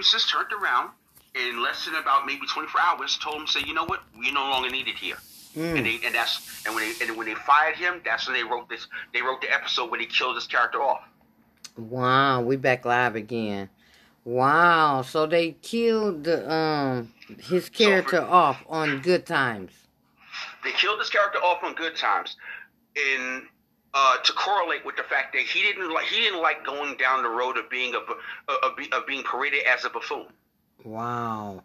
[0.00, 0.90] producers turned around
[1.34, 4.40] in less than about maybe 24 hours, told him, say, you know what, we no
[4.40, 5.16] longer need it here.
[5.56, 5.76] Mm.
[5.76, 8.44] And they and that's and when they and when they fired him, that's when they
[8.44, 8.86] wrote this.
[9.12, 11.02] They wrote the episode where he killed this character off.
[11.76, 13.68] Wow, we back live again.
[14.24, 19.72] Wow, so they killed the um his character so for, off on Good Times.
[20.62, 22.36] They killed this character off on Good Times,
[22.94, 23.42] in
[23.94, 27.22] uh, to correlate with the fact that he didn't like he didn't like going down
[27.22, 30.26] the road of being a of, of being paraded as a buffoon.
[30.84, 31.62] Wow.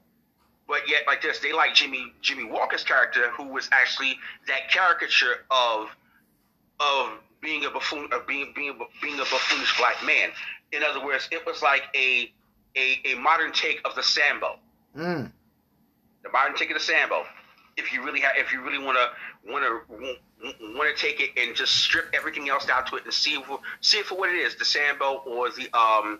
[0.68, 5.46] But yet, like this, they like Jimmie Jimmie Walker's character, who was actually that caricature
[5.52, 5.90] of
[6.80, 10.30] of being a buffoon, of being being being a buffoonish black man.
[10.72, 12.34] In other words, it was like a
[12.76, 14.58] a, a modern take of the Sambo.
[14.98, 15.32] Mm.
[16.24, 17.24] The modern take of the Sambo.
[17.78, 19.10] If you really have, if you really want to
[19.48, 19.96] want to
[20.76, 23.60] want to take it and just strip everything else down to it and see for,
[23.82, 26.20] see it for what it is, the Sambo or the um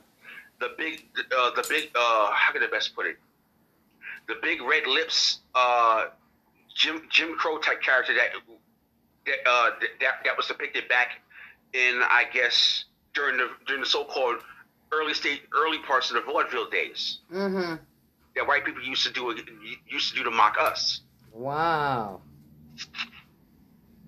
[0.60, 3.18] the big uh, the big uh how can I best put it
[4.28, 6.06] the big red lips uh
[6.74, 8.30] Jim Jim Crow type character that
[9.26, 11.22] that uh that, that was depicted back
[11.74, 14.38] in I guess during the during the so called
[14.94, 17.20] early state early parts of the vaudeville days.
[17.34, 17.76] Mm-hmm.
[18.36, 19.36] That white people used to do
[19.88, 21.02] used to do to mock us.
[21.34, 22.22] Wow.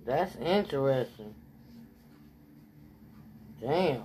[0.08, 1.36] That's interesting.
[3.60, 4.04] Damn.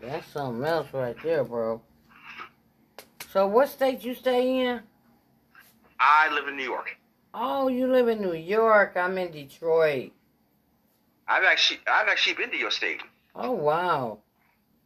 [0.00, 1.82] That's something else right there, bro.
[3.32, 4.82] So what state you stay in?
[5.98, 6.96] I live in New York.
[7.34, 8.92] Oh, you live in New York.
[8.96, 10.12] I'm in Detroit.
[11.26, 13.02] I've actually I've actually been to your state.
[13.34, 14.20] Oh wow.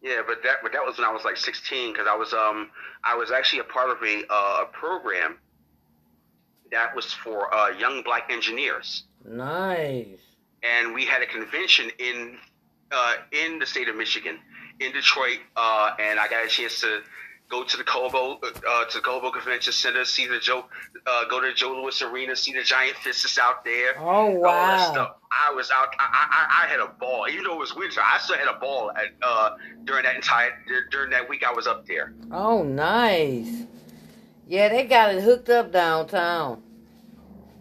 [0.02, 2.70] Yeah, but that but that was when I was like 16 because I was um
[3.04, 5.38] I was actually a part of a uh, a program
[6.72, 9.04] that was for uh, young black engineers.
[9.24, 10.18] Nice.
[10.62, 12.36] And we had a convention in
[12.90, 14.38] uh, in the state of Michigan
[14.80, 17.02] in Detroit, uh, and I got a chance to
[17.52, 20.64] go to the Cobo uh, to the Cobo Convention Center, see the Joe,
[21.06, 23.92] uh, go to the Joe Louis Arena, see the Giant Fists out there.
[23.98, 25.16] Oh wow!
[25.30, 25.88] I was out.
[25.98, 28.00] I, I, I, had a ball, even though it was winter.
[28.02, 30.52] I still had a ball at, uh, during that entire
[30.90, 32.14] during that week I was up there.
[32.30, 33.64] Oh, nice.
[34.48, 36.62] Yeah, they got it hooked up downtown.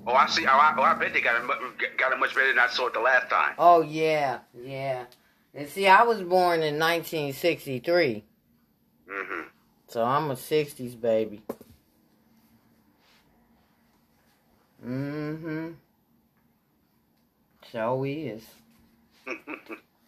[0.08, 0.46] Oh, I see.
[0.46, 2.88] Oh, I, oh, I bet they got it got it much better than I saw
[2.88, 3.56] it the last time.
[3.58, 5.04] Oh yeah, yeah.
[5.54, 8.24] And see, I was born in 1963.
[9.10, 9.42] Mm-hmm.
[9.92, 11.42] So I'm a 60s baby.
[14.86, 15.72] Mm-hmm.
[17.74, 18.46] So is.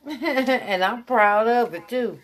[0.08, 2.18] and I'm proud of it too.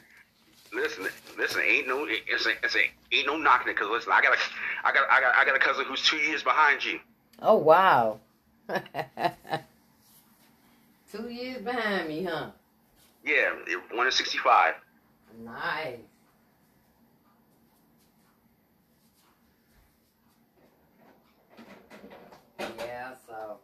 [0.74, 2.80] Listen, listen, ain't no, it's, a, it's a,
[3.12, 3.78] ain't no knocking it.
[3.78, 4.38] Cause listen, I got a,
[4.86, 7.02] I got, I got, I got a cousin who's two years behind you.
[7.42, 8.22] Oh wow.
[11.12, 12.52] two years behind me, huh?
[13.26, 13.52] Yeah,
[13.92, 14.76] one in sixty-five.
[15.44, 15.98] Nice.
[22.60, 23.58] Yeah, so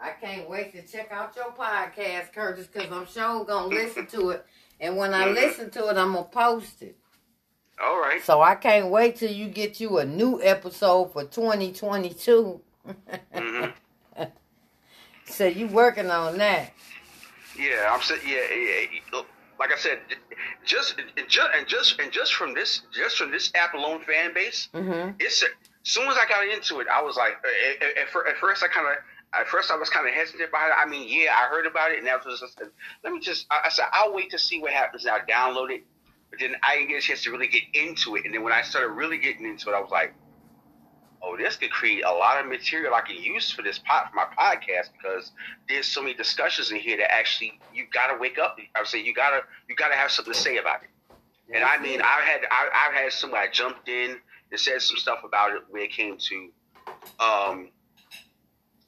[0.00, 4.30] I can't wait to check out your podcast, Curtis, because I'm sure gonna listen to
[4.30, 4.46] it.
[4.80, 5.34] And when I mm-hmm.
[5.34, 6.96] listen to it, I'm gonna post it.
[7.82, 8.22] All right.
[8.22, 12.60] So I can't wait till you get you a new episode for 2022.
[13.34, 14.22] Mm-hmm.
[15.26, 16.72] so you working on that?
[17.58, 18.20] Yeah, I'm saying.
[18.26, 19.22] Yeah, yeah,
[19.58, 19.98] like I said,
[20.64, 20.96] just
[21.28, 25.10] just and just and just from this just from this app alone Fanbase, mm-hmm.
[25.18, 25.50] it's as
[25.82, 28.68] soon as I got into it, I was like, uh, at, at, at first I
[28.68, 28.94] kind of.
[29.38, 30.74] At first, I was kind of hesitant about it.
[30.78, 32.64] I mean, yeah, I heard about it, and that was just, uh,
[33.04, 33.44] let me just.
[33.50, 35.04] I, I said, I'll wait to see what happens.
[35.04, 35.84] And I download it,
[36.30, 38.24] but then I didn't get a chance to really get into it.
[38.24, 40.14] And then when I started really getting into it, I was like,
[41.22, 44.16] oh, this could create a lot of material I can use for this pod, for
[44.16, 45.32] my podcast because
[45.68, 48.56] there's so many discussions in here that actually you got to wake up.
[48.74, 50.88] I would say you gotta you gotta have something to say about it.
[51.54, 54.16] And I mean, I had I, I've had somebody jumped in
[54.50, 56.48] and said some stuff about it when it came to
[57.20, 57.68] um,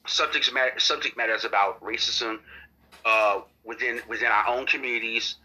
[0.06, 2.38] subjects matter subject matters about racism
[3.04, 5.36] uh, within within our own communities.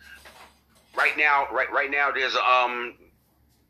[0.97, 2.95] Right now, right right now, there's um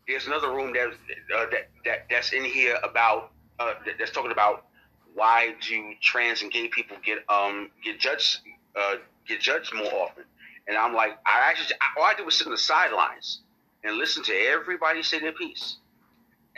[0.08, 0.88] there's another room that
[1.36, 4.66] uh, that, that that's in here about uh, that's talking about
[5.14, 8.40] why do trans and gay people get um get judged
[8.76, 8.96] uh,
[9.28, 10.24] get judged more often.
[10.68, 13.42] And I'm like, I actually all I did was sit on the sidelines
[13.84, 15.78] and listen to everybody say their piece.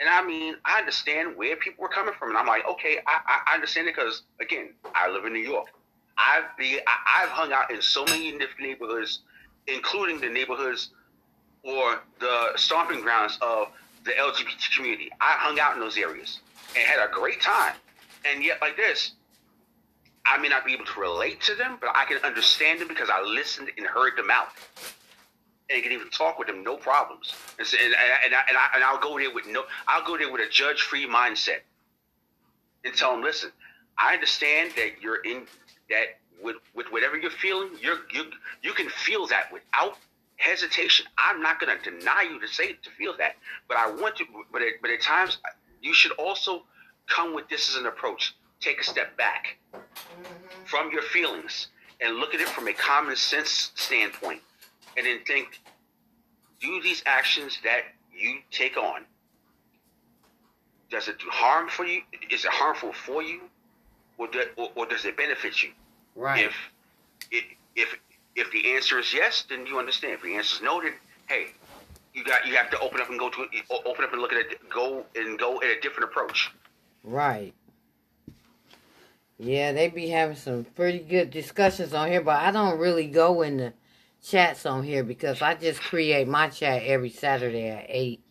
[0.00, 3.42] And I mean, I understand where people were coming from, and I'm like, okay, I,
[3.46, 5.68] I understand it because again, I live in New York.
[6.16, 9.20] I've be I, I've hung out in so many different neighborhoods,
[9.66, 10.90] including the neighborhoods
[11.62, 13.68] or the stomping grounds of
[14.04, 15.10] the LGBT community.
[15.20, 16.40] I hung out in those areas
[16.76, 17.74] and had a great time.
[18.24, 19.12] And yet, like this,
[20.26, 23.08] I may not be able to relate to them, but I can understand them because
[23.10, 24.48] I listened and heard them out.
[25.70, 27.34] And can even talk with them, no problems.
[27.58, 27.92] And, so, and,
[28.24, 30.48] and, I, and, I, and I'll go there with no, I'll go there with a
[30.48, 31.60] judge-free mindset,
[32.84, 33.50] and tell them, listen,
[33.98, 35.46] I understand that you're in
[35.90, 38.30] that with with whatever you're feeling, you're you
[38.62, 39.98] you can feel that without
[40.36, 41.04] hesitation.
[41.18, 43.32] I'm not going to deny you to say to feel that,
[43.66, 44.24] but I want to.
[44.52, 45.38] But at, but at times,
[45.82, 46.62] you should also
[47.08, 48.36] come with this as an approach.
[48.60, 50.64] Take a step back mm-hmm.
[50.64, 51.68] from your feelings
[52.00, 54.40] and look at it from a common sense standpoint,
[54.96, 55.60] and then think:
[56.60, 57.82] Do these actions that
[58.12, 59.04] you take on
[60.90, 62.02] does it do harm for you?
[62.30, 63.40] Is it harmful for you,
[64.16, 65.70] or, do, or, or does it benefit you?
[66.16, 66.46] Right.
[66.46, 66.54] If
[67.76, 67.98] if
[68.34, 70.14] if the answer is yes, then you understand.
[70.14, 70.94] If the answer is no, then
[71.28, 71.48] hey,
[72.14, 73.46] you got you have to open up and go to
[73.84, 76.50] open up and look at it, go and go at a different approach.
[77.04, 77.54] Right.
[79.40, 83.42] Yeah, they be having some pretty good discussions on here, but I don't really go
[83.42, 83.72] in the
[84.22, 88.22] chats on here because I just create my chat every Saturday at eight.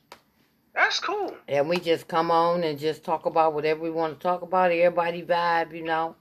[0.74, 1.34] That's cool.
[1.48, 4.72] And we just come on and just talk about whatever we want to talk about.
[4.72, 6.16] Everybody vibe, you know.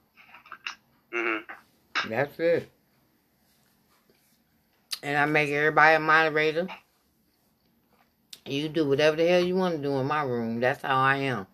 [1.14, 2.08] Mm-hmm.
[2.08, 2.70] That's it.
[5.02, 6.68] And I make everybody a moderator.
[8.46, 10.60] You do whatever the hell you want to do in my room.
[10.60, 11.46] That's how I am.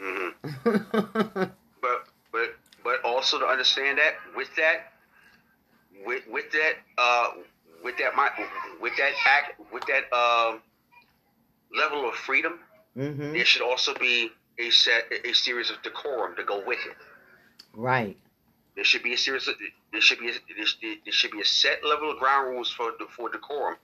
[0.00, 0.64] Mm-hmm.
[1.80, 2.54] but but
[2.84, 4.92] but also to understand that with that
[6.04, 7.30] with with that uh
[7.82, 8.30] with that my
[8.80, 10.58] with that act with that um uh,
[11.76, 12.60] level of freedom,
[12.96, 13.32] mm-hmm.
[13.32, 16.96] there should also be a set a series of decorum to go with it.
[17.74, 18.16] Right.
[18.74, 19.48] There should be a series.
[19.48, 19.54] Of,
[19.92, 20.32] there should be a,
[21.04, 23.76] there should be a set level of ground rules for for decorum,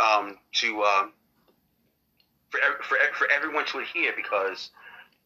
[0.00, 1.12] um, to um,
[2.50, 4.70] for for for everyone to adhere because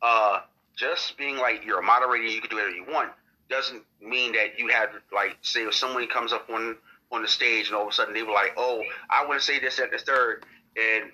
[0.03, 0.41] uh,
[0.77, 3.11] just being like you're a moderator, you can do whatever you want,
[3.49, 6.77] doesn't mean that you have like say if someone comes up on
[7.13, 9.47] on the stage and all of a sudden they were like, oh, I want to
[9.47, 10.45] say this at the third,
[10.77, 11.11] and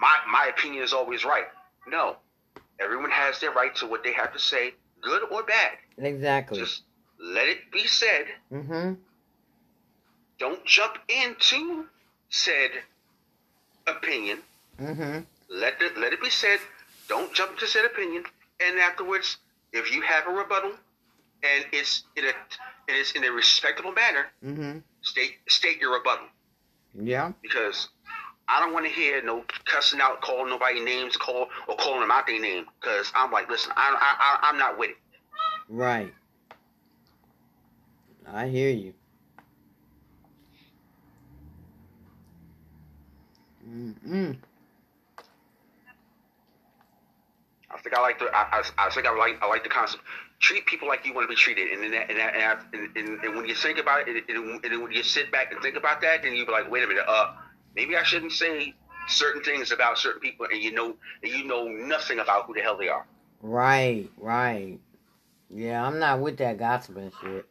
[0.00, 1.46] my my opinion is always right.
[1.88, 2.16] No,
[2.78, 5.72] everyone has their right to what they have to say, good or bad.
[5.98, 6.58] Exactly.
[6.58, 6.82] Just
[7.18, 8.26] let it be said.
[8.52, 8.94] Mm-hmm.
[10.38, 11.86] Don't jump into
[12.30, 12.70] said
[13.86, 14.38] opinion.
[14.80, 15.20] Mm-hmm.
[15.50, 16.60] Let it let it be said.
[17.08, 18.24] Don't jump into said opinion.
[18.60, 19.38] And afterwards,
[19.72, 20.72] if you have a rebuttal,
[21.42, 22.32] and it's in a
[22.88, 24.78] it is in a respectable manner, mm-hmm.
[25.02, 26.26] state state your rebuttal.
[26.94, 27.32] Yeah.
[27.42, 27.88] Because
[28.48, 32.10] I don't want to hear no cussing out, calling nobody names, call or calling them
[32.10, 32.64] out their name.
[32.80, 34.96] Because I'm like, listen, I, I, I I'm not with it.
[35.68, 36.12] Right.
[38.26, 38.94] I hear you.
[43.68, 44.36] Mm-mm.
[47.70, 48.24] I think I like the.
[48.34, 49.38] I, I, I, think I like.
[49.40, 50.02] I like the concept.
[50.40, 53.46] Treat people like you want to be treated, and then and, and, and, and when
[53.46, 56.34] you think about it, and, and when you sit back and think about that, then
[56.34, 57.04] you be like, wait a minute.
[57.06, 57.34] Uh,
[57.76, 58.74] maybe I shouldn't say
[59.08, 62.60] certain things about certain people, and you know, and you know nothing about who the
[62.60, 63.06] hell they are.
[63.42, 64.08] Right.
[64.16, 64.78] Right.
[65.50, 67.46] Yeah, I'm not with that gossiping shit.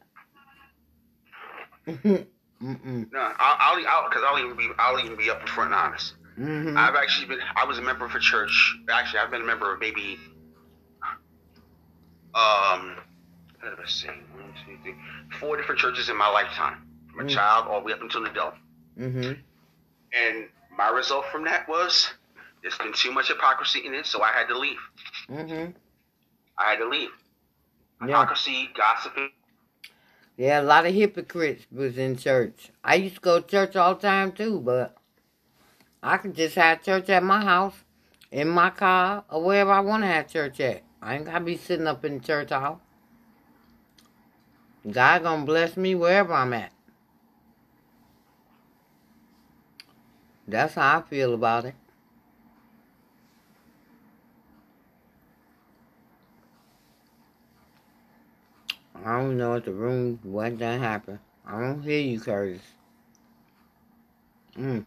[2.62, 3.10] Mm-mm.
[3.10, 6.14] No, I'll, because I'll, I'll, even be, I'll even be up in front and honest.
[6.38, 6.76] Mm-hmm.
[6.76, 8.76] I've actually been, I was a member of a church.
[8.90, 10.18] Actually, I've been a member of maybe,
[12.34, 12.96] um,
[13.60, 14.08] what did I say?
[14.08, 14.94] One, two, three,
[15.38, 17.34] four different churches in my lifetime, from a mm-hmm.
[17.34, 18.54] child all the way up until an adult.
[18.98, 19.32] Mm-hmm.
[20.12, 22.10] And my result from that was
[22.62, 24.78] there's been too much hypocrisy in it, so I had to leave.
[25.28, 25.72] Mm-hmm.
[26.58, 27.10] I had to leave.
[28.00, 28.66] Hypocrisy, yeah.
[28.76, 29.30] gossiping,
[30.40, 32.70] yeah, a lot of hypocrites was in church.
[32.82, 34.96] I used to go to church all the time too, but
[36.02, 37.74] I could just have church at my house,
[38.32, 40.82] in my car, or wherever I want to have church at.
[41.02, 42.80] I ain't gotta be sitting up in the church hall.
[44.90, 46.72] God gonna bless me wherever I'm at.
[50.48, 51.74] That's how I feel about it.
[59.04, 61.20] I don't know if the room, what that happened.
[61.46, 62.62] I don't hear you, Curtis.
[64.56, 64.84] Mm.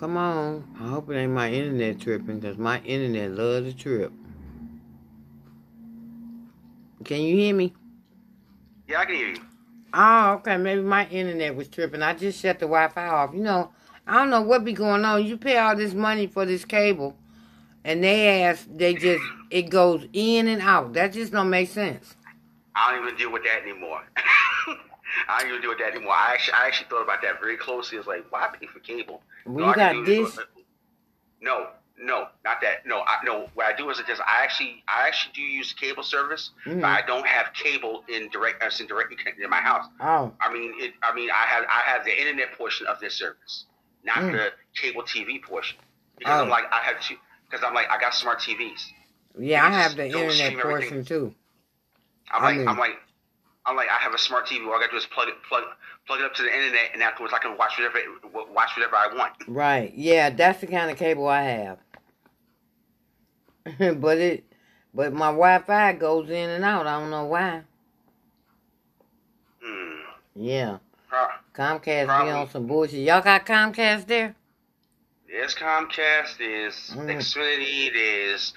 [0.00, 0.64] Come on.
[0.80, 4.10] I hope it ain't my internet tripping, because my internet loves to trip.
[7.04, 7.74] Can you hear me?
[8.88, 9.42] Yeah, I can hear you.
[9.92, 10.56] Oh, okay.
[10.56, 12.00] Maybe my internet was tripping.
[12.00, 13.34] I just shut the Wi-Fi off.
[13.34, 13.72] You know,
[14.06, 15.26] I don't know what be going on.
[15.26, 17.14] You pay all this money for this cable
[17.84, 20.94] and they ask, they just it goes in and out.
[20.94, 22.16] That just don't make sense.
[22.74, 24.00] I don't even deal with that anymore.
[25.28, 26.14] I don't even deal with that anymore.
[26.14, 27.98] I actually, I actually thought about that very closely.
[27.98, 29.20] It's like, why pay for cable?
[29.58, 30.28] You got dish?
[31.40, 32.86] No, no, not that.
[32.86, 33.48] No, I, no.
[33.54, 36.80] What I do is just I actually I actually do use cable service, Mhm.
[36.80, 39.86] but I don't have cable in direct as in directly connected in my house.
[40.00, 40.94] Oh, I mean, it.
[41.02, 43.66] I mean, I have I have the internet portion of this service,
[44.04, 44.32] not Mm.
[44.32, 45.78] the cable TV portion,
[46.18, 46.50] because I'm Oh.
[46.50, 47.16] like I have two.
[47.50, 48.92] Because I'm like I got smart TVs.
[49.38, 51.34] yeah, I have the internet portion too.
[52.30, 52.98] I'm I like mean- I'm like
[53.66, 54.66] I'm like I have a smart TV.
[54.66, 55.64] All I got to do is plug it plug
[56.06, 57.98] plug it up to the internet, and afterwards I can watch whatever
[58.52, 59.32] watch whatever I want.
[59.46, 59.92] Right.
[59.94, 61.78] Yeah, that's the kind of cable I have.
[64.00, 64.44] but it,
[64.94, 66.86] but my Wi-Fi goes in and out.
[66.86, 67.62] I don't know why.
[69.62, 70.00] Hmm.
[70.34, 73.00] Yeah, Pro- Comcast be on some bullshit.
[73.00, 74.34] Y'all got Comcast there?
[75.28, 77.06] There's Comcast, there's Mm.
[77.16, 78.52] Xfinity, there's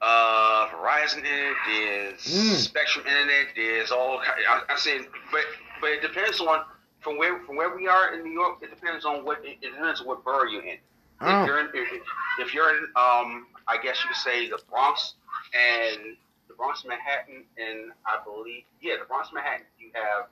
[0.00, 2.56] uh, Verizon Internet, there's Mm.
[2.56, 4.18] Spectrum Internet, there's all.
[4.20, 5.42] I, I said, but
[5.80, 6.64] but it depends on
[7.00, 8.58] from where from where we are in New York.
[8.62, 10.78] It depends on what it depends on what borough you're in.
[11.20, 11.42] Oh.
[11.42, 12.02] If you're in if,
[12.40, 15.14] if you're in um, I guess you could say the Bronx
[15.54, 16.16] and
[16.48, 19.66] the Bronx, Manhattan, and I believe yeah, the Bronx, Manhattan.
[19.78, 20.26] You have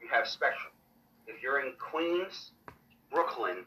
[0.00, 0.72] you have Spectrum.
[1.26, 2.52] If you're in Queens,
[3.12, 3.64] Brooklyn,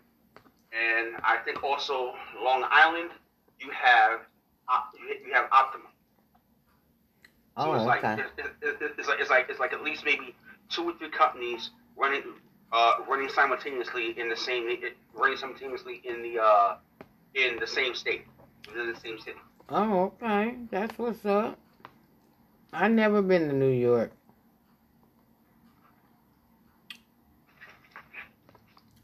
[0.71, 3.11] and I think also Long Island,
[3.59, 4.21] you have
[4.71, 4.93] Op-
[5.25, 5.87] you have Optimum.
[7.57, 8.15] So Oh, it's like, okay.
[8.17, 10.35] it's, it's, it's like it's like it's like at least maybe
[10.69, 12.23] two or three companies running
[12.71, 14.67] uh, running simultaneously in the same
[15.13, 16.77] running simultaneously in the uh,
[17.35, 18.25] in the same state
[18.67, 19.37] within the same city.
[19.69, 20.55] Oh, okay.
[20.71, 21.57] That's what's up.
[22.73, 24.11] I never been to New York.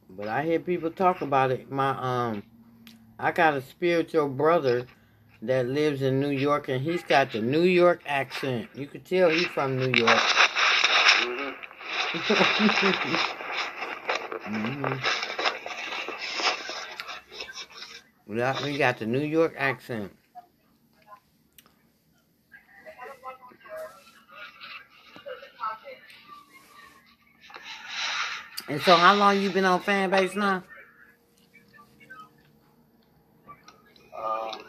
[0.09, 1.71] But I hear people talk about it.
[1.71, 2.43] My um
[3.19, 4.87] I got a spiritual brother
[5.41, 8.69] that lives in New York and he's got the New York accent.
[8.73, 10.19] You could tell he's from New York.
[11.21, 11.51] hmm
[14.45, 14.93] hmm
[18.29, 20.11] Yeah, we got the New York accent.
[28.69, 30.63] And so, how long you been on Fanbase now?
[34.17, 34.63] Um,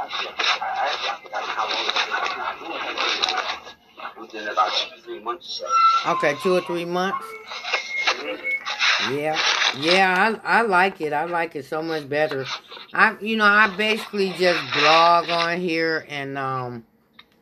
[0.00, 4.22] actually, I, I, I forgot how long it's been.
[4.22, 5.62] Within about two, three months.
[6.06, 7.26] Okay, two or three months.
[8.20, 8.38] Mhm.
[9.10, 9.38] Yeah,
[9.78, 11.12] yeah, I I like it.
[11.12, 12.46] I like it so much better.
[12.94, 16.84] I you know I basically just blog on here and um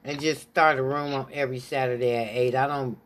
[0.04, 2.54] and just start a room on every Saturday at eight.
[2.54, 2.98] I don't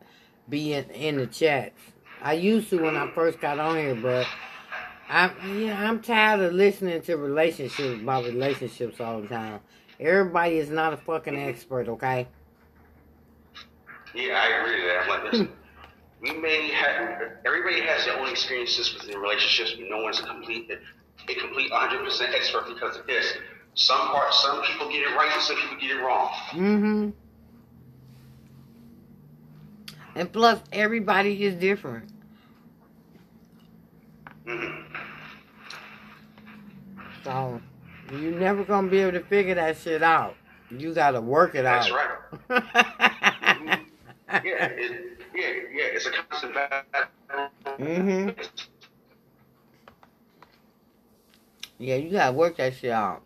[0.49, 1.79] be in in the chats.
[2.21, 4.27] I used to when I first got on here, but
[5.09, 9.59] I yeah I'm tired of listening to relationships about relationships all the time.
[9.99, 12.27] Everybody is not a fucking expert, okay?
[14.13, 15.03] Yeah, I agree with that.
[15.03, 15.49] I'm like, listen,
[16.21, 20.69] we may have everybody has their own experiences within relationships, but no one's a complete
[21.27, 23.33] a complete 100 percent expert because of this.
[23.75, 26.29] Some parts, some people get it right, and some people get it wrong.
[26.51, 27.09] Mm-hmm.
[30.15, 32.09] And plus, everybody is different.
[34.45, 34.81] hmm
[37.23, 37.61] So
[38.11, 40.35] you're never gonna be able to figure that shit out.
[40.71, 42.27] You gotta work it That's out.
[42.49, 43.03] That's right.
[44.31, 45.41] Yeah, it, yeah,
[45.73, 45.95] yeah.
[45.95, 46.83] It's a constant battle.
[47.79, 48.29] Mm-hmm.
[51.79, 53.23] yeah, you gotta work that shit out.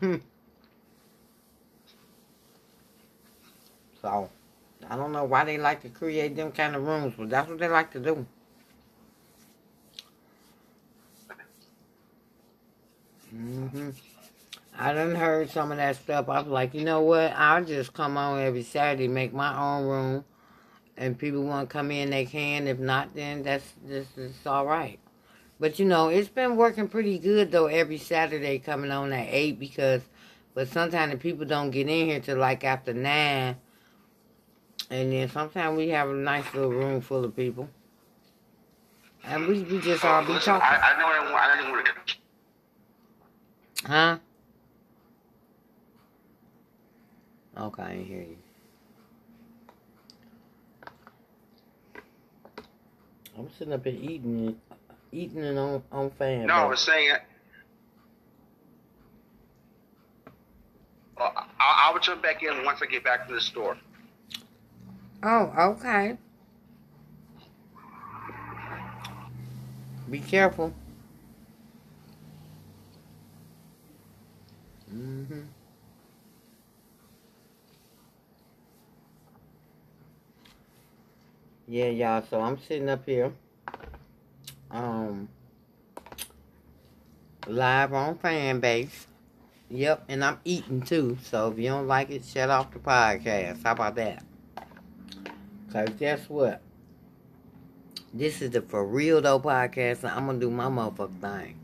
[0.00, 0.16] Hmm.
[4.02, 4.30] So
[4.88, 7.58] I don't know why they like to create them kind of rooms, but that's what
[7.58, 8.26] they like to do.
[13.30, 13.90] hmm
[14.78, 16.28] I done heard some of that stuff.
[16.28, 17.32] I was like, you know what?
[17.36, 20.24] I'll just come on every Saturday, make my own room,
[20.96, 22.66] and people want to come in, they can.
[22.66, 24.98] If not, then that's this is all right.
[25.60, 27.66] But you know, it's been working pretty good though.
[27.66, 30.02] Every Saturday coming on at eight because,
[30.54, 33.56] but sometimes the people don't get in here till like after nine,
[34.90, 37.68] and then sometimes we have a nice little room full of people,
[39.24, 40.94] and we we just all be talking, I, I
[43.84, 44.18] I, huh?
[47.58, 48.36] Okay, I hear you.
[53.38, 54.76] I'm sitting up here eating it,
[55.10, 56.46] eating it on on fan.
[56.46, 56.70] No, I base.
[56.70, 57.12] was saying.
[61.16, 61.30] Uh,
[61.60, 63.76] I, I will jump back in once I get back to the store.
[65.22, 66.18] Oh, okay.
[70.10, 70.74] Be careful.
[74.92, 75.40] Mm-hmm.
[81.72, 82.22] Yeah, y'all.
[82.28, 83.32] So I'm sitting up here,
[84.70, 85.26] um,
[87.46, 89.06] live on Fanbase.
[89.70, 91.16] Yep, and I'm eating too.
[91.22, 93.62] So if you don't like it, shut off the podcast.
[93.62, 94.22] How about that?
[95.72, 96.60] Cause guess what?
[98.12, 101.58] This is the For Real Though podcast, and I'm gonna do my motherfucking thing.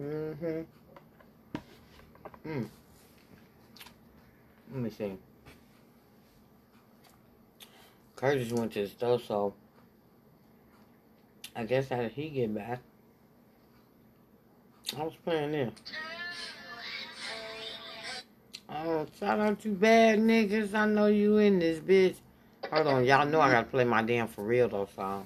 [0.00, 0.60] Mm-hmm.
[2.42, 2.64] Hmm.
[4.72, 5.18] Let me see.
[8.18, 9.54] Curtis went to the store, so
[11.54, 12.80] I guess how did he get back?
[14.98, 15.70] I was playing there.
[18.68, 20.74] Oh, shout out to bad niggas.
[20.74, 22.16] I know you in this bitch.
[22.72, 25.24] Hold on, y'all know I gotta play my damn for real though song.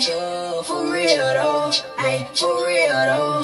[0.00, 1.70] For real though.
[1.72, 3.42] For real though.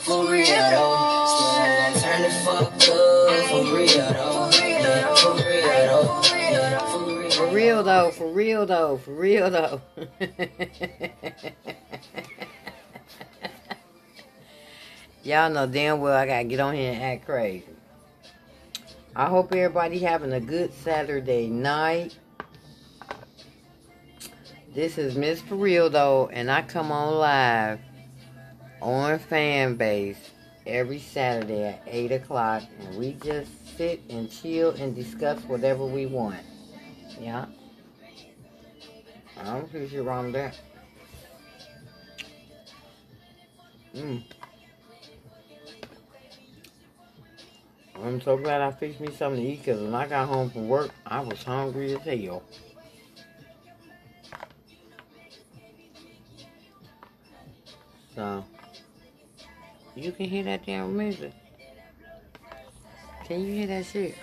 [0.00, 1.94] For real though.
[2.00, 2.78] Turn the fuck up
[3.48, 4.50] for real though.
[4.52, 6.22] Yeah, for real though.
[7.30, 8.10] For real though.
[8.10, 8.98] For real though.
[8.98, 9.80] For real though.
[15.22, 17.64] Y'all know damn well I gotta get on here and act crazy.
[19.16, 22.16] I hope everybody having a good Saturday night.
[24.78, 27.80] This is Miss For Real though, and I come on live
[28.80, 30.18] on Fanbase
[30.68, 36.06] every Saturday at 8 o'clock, and we just sit and chill and discuss whatever we
[36.06, 36.38] want.
[37.20, 37.46] Yeah.
[39.40, 40.60] I don't see shit wrong with that.
[43.96, 44.22] Mm.
[47.96, 50.68] I'm so glad I fixed me something to eat because when I got home from
[50.68, 52.44] work, I was hungry as hell.
[58.18, 58.44] So,
[59.94, 61.32] you can hear that damn music.
[63.24, 64.16] Can you hear that shit?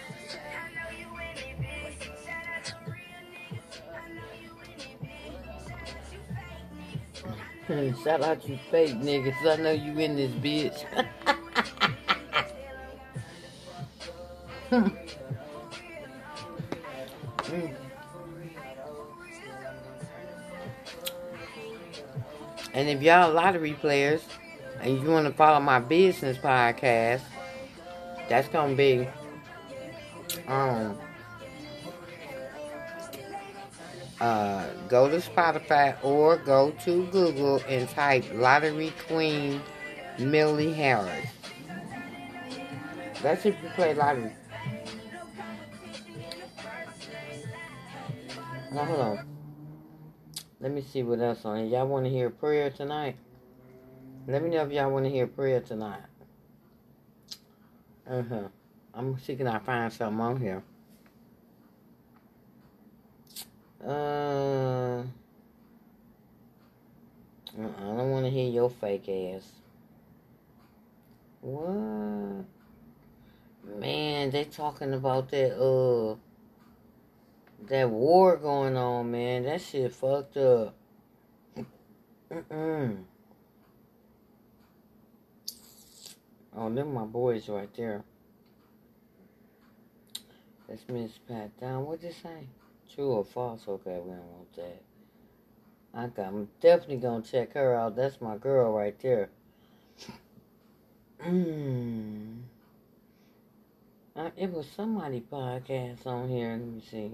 [8.03, 9.33] Shout out to fake niggas.
[9.49, 10.83] I know you in this bitch.
[22.75, 24.21] And if y'all lottery players
[24.81, 27.21] and you want to follow my business podcast,
[28.27, 29.07] that's gonna be
[30.45, 30.97] um
[34.19, 39.61] uh go to Spotify or go to Google and type Lottery Queen
[40.19, 41.29] Millie Harris.
[43.21, 44.33] That's if you play lottery.
[48.73, 49.34] Now hold on.
[50.65, 53.17] Let me see what else on Y'all want to hear prayer tonight?
[54.27, 56.01] Let me know if y'all want to hear prayer tonight.
[58.09, 58.47] Uh huh.
[58.91, 60.63] I'm seeing I find something on here.
[63.85, 65.03] Uh,
[67.53, 69.47] I don't want to hear your fake ass.
[71.41, 72.43] What?
[73.77, 76.15] Man, they talking about that, uh,
[77.67, 79.43] that war going on, man.
[79.43, 80.75] That shit fucked up.
[82.31, 83.03] Mm-mm.
[86.57, 88.03] Oh, them my boys right there.
[90.67, 91.85] That's Miss Pat Down.
[91.85, 92.47] What'd you say?
[92.93, 93.61] True or false?
[93.67, 94.81] Okay, we don't want that.
[95.93, 97.95] I got, I'm definitely gonna check her out.
[97.95, 99.29] That's my girl right there.
[101.21, 102.39] Hmm.
[104.15, 106.51] Uh, it was somebody podcast on here.
[106.51, 107.11] Let me see.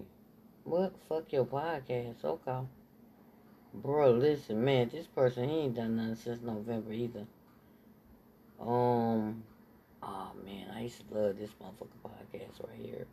[0.71, 0.93] What?
[1.09, 2.23] Fuck your podcast.
[2.23, 2.59] Okay.
[3.73, 7.25] Bro, listen, man, this person, he ain't done nothing since November either.
[8.57, 9.43] Um,
[10.01, 13.05] oh man, I used to love this motherfucking podcast right here.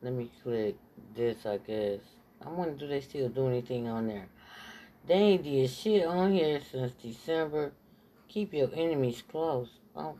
[0.00, 0.76] Let me click
[1.14, 2.00] this, I guess.
[2.42, 4.26] I wonder, do they still do anything on there?
[5.06, 7.72] They ain't did shit on here since December.
[8.28, 9.68] Keep your enemies close.
[9.94, 10.18] Oh,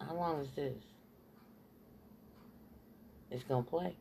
[0.00, 0.82] how long is this?
[3.30, 3.94] It's gonna play.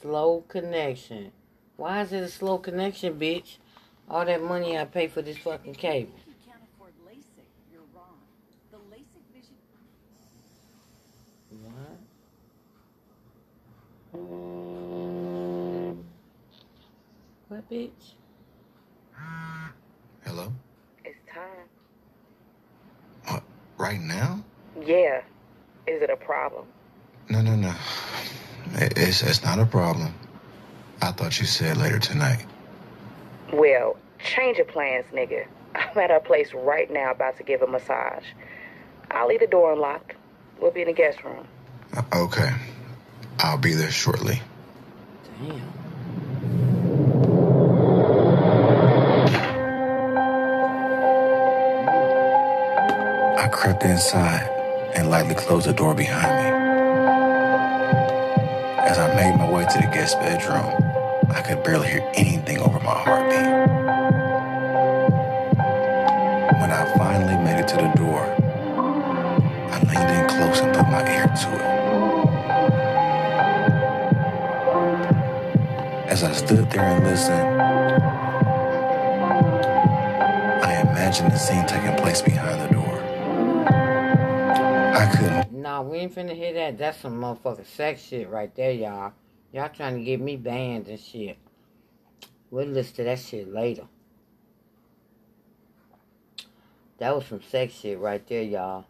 [0.00, 1.32] Slow connection.
[1.76, 3.58] Why is it a slow connection, bitch?
[4.08, 6.12] All that money I pay for this fucking cable.
[6.26, 8.18] You can't afford LASIK, you're wrong.
[8.70, 9.56] The LASIK vision.
[11.62, 11.98] What?
[17.48, 18.14] What, bitch?
[20.24, 20.52] Hello?
[21.04, 21.68] It's time.
[23.28, 23.40] Uh,
[23.76, 24.42] right now?
[24.82, 25.20] Yeah.
[25.86, 26.66] Is it a problem?
[27.28, 27.74] No, no, no.
[28.74, 30.14] It- It's, it's not a problem.
[31.02, 32.44] I thought you said later tonight.
[33.52, 35.46] Well, Change of plans, nigga.
[35.74, 38.24] I'm at her place right now about to give a massage.
[39.10, 40.12] I'll leave the door unlocked.
[40.60, 41.46] We'll be in the guest room.
[42.14, 42.50] Okay.
[43.38, 44.42] I'll be there shortly.
[45.40, 45.62] Damn.
[53.38, 54.48] I crept inside
[54.96, 56.59] and lightly closed the door behind me.
[58.90, 60.66] As I made my way to the guest bedroom,
[61.30, 63.46] I could barely hear anything over my heartbeat.
[66.60, 68.26] When I finally made it to the door,
[69.70, 71.66] I leaned in close and put my ear to it.
[76.10, 77.62] As I stood there and listened,
[80.64, 83.00] I imagined the scene taking place behind the door.
[84.96, 85.49] I couldn't
[85.82, 86.78] We ain't finna hear that.
[86.78, 89.12] That's some motherfucking sex shit right there, y'all.
[89.52, 91.38] Y'all trying to get me banned and shit.
[92.50, 93.86] We'll listen to that shit later.
[96.98, 98.84] That was some sex shit right there, y'all.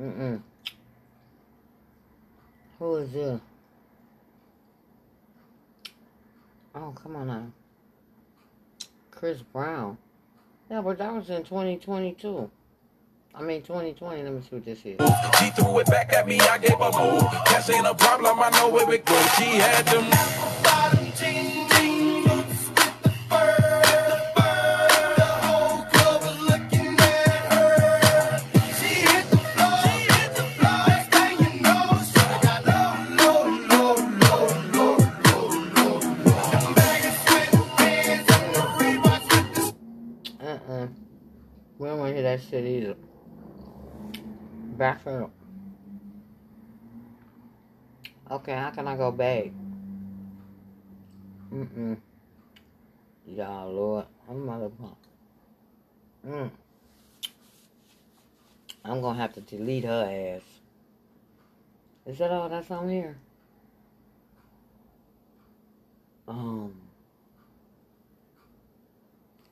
[0.00, 0.42] Mm-mm.
[2.78, 3.40] Who is this?
[6.74, 7.52] Oh, come on now.
[9.10, 9.98] Chris Brown.
[10.70, 12.50] Yeah, but that was in 2022.
[13.34, 14.22] I mean, 2020.
[14.22, 14.98] Let me see what this is.
[15.38, 17.30] She threw it back at me, I gave her more.
[17.46, 19.34] Cash ain't a problem, I know where it goes.
[19.36, 20.10] She had them
[20.62, 23.56] bottom boots with fur,
[25.16, 25.32] the
[40.40, 40.86] Uh-uh.
[41.78, 42.96] We don't want to hear that shit either.
[44.72, 45.30] Back up.
[48.30, 49.50] Okay, how can I go back?
[51.52, 51.98] Mm-mm.
[53.26, 54.06] Y'all, Lord.
[54.28, 54.96] I'm motherfucker.
[56.26, 56.50] Mm.
[58.84, 60.42] I'm gonna have to delete her ass.
[62.06, 63.16] Is that all that's on here?
[66.26, 66.74] Um.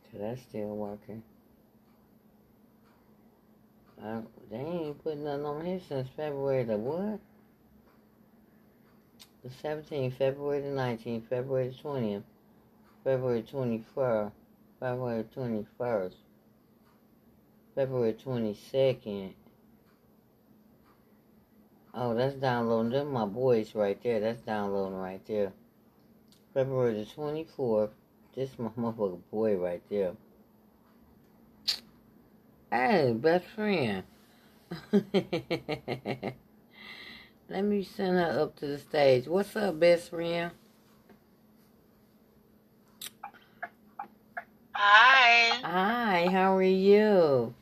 [0.08, 1.22] Okay, that's still working.
[4.02, 7.20] Uh, they ain't putting nothing on here since February the what?
[9.42, 12.22] The 17th, February the 19th, February the 20th,
[13.04, 14.32] February 21st,
[14.80, 16.14] February 21st,
[17.74, 19.32] February 22nd.
[21.94, 22.92] Oh, that's downloading.
[22.92, 24.20] Them my boys right there.
[24.20, 25.52] That's downloading right there.
[26.54, 27.90] February the 24th.
[28.34, 30.12] This my motherfucking boy right there.
[32.70, 34.04] Hey, best friend.
[34.92, 36.36] Let
[37.64, 39.26] me send her up to the stage.
[39.26, 40.50] What's up, best friend?
[44.72, 47.54] Hi, Hi, how are you?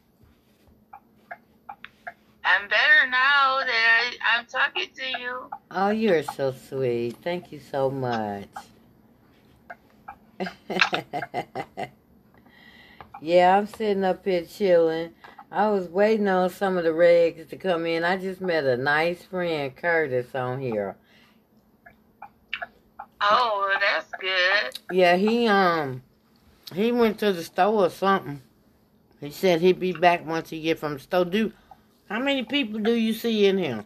[2.44, 5.50] I'm better now that I, I'm talking to you.
[5.70, 7.16] Oh, you're so sweet.
[7.22, 8.48] Thank you so much.
[13.22, 15.14] yeah, I'm sitting up here chilling.
[15.50, 18.04] I was waiting on some of the regs to come in.
[18.04, 20.96] I just met a nice friend, Curtis, on here.
[23.20, 24.78] Oh, that's good.
[24.92, 26.02] Yeah, he um
[26.74, 28.42] he went to the store or something.
[29.20, 31.24] He said he'd be back once he get from the store.
[31.24, 31.52] Do
[32.08, 33.84] how many people do you see in here?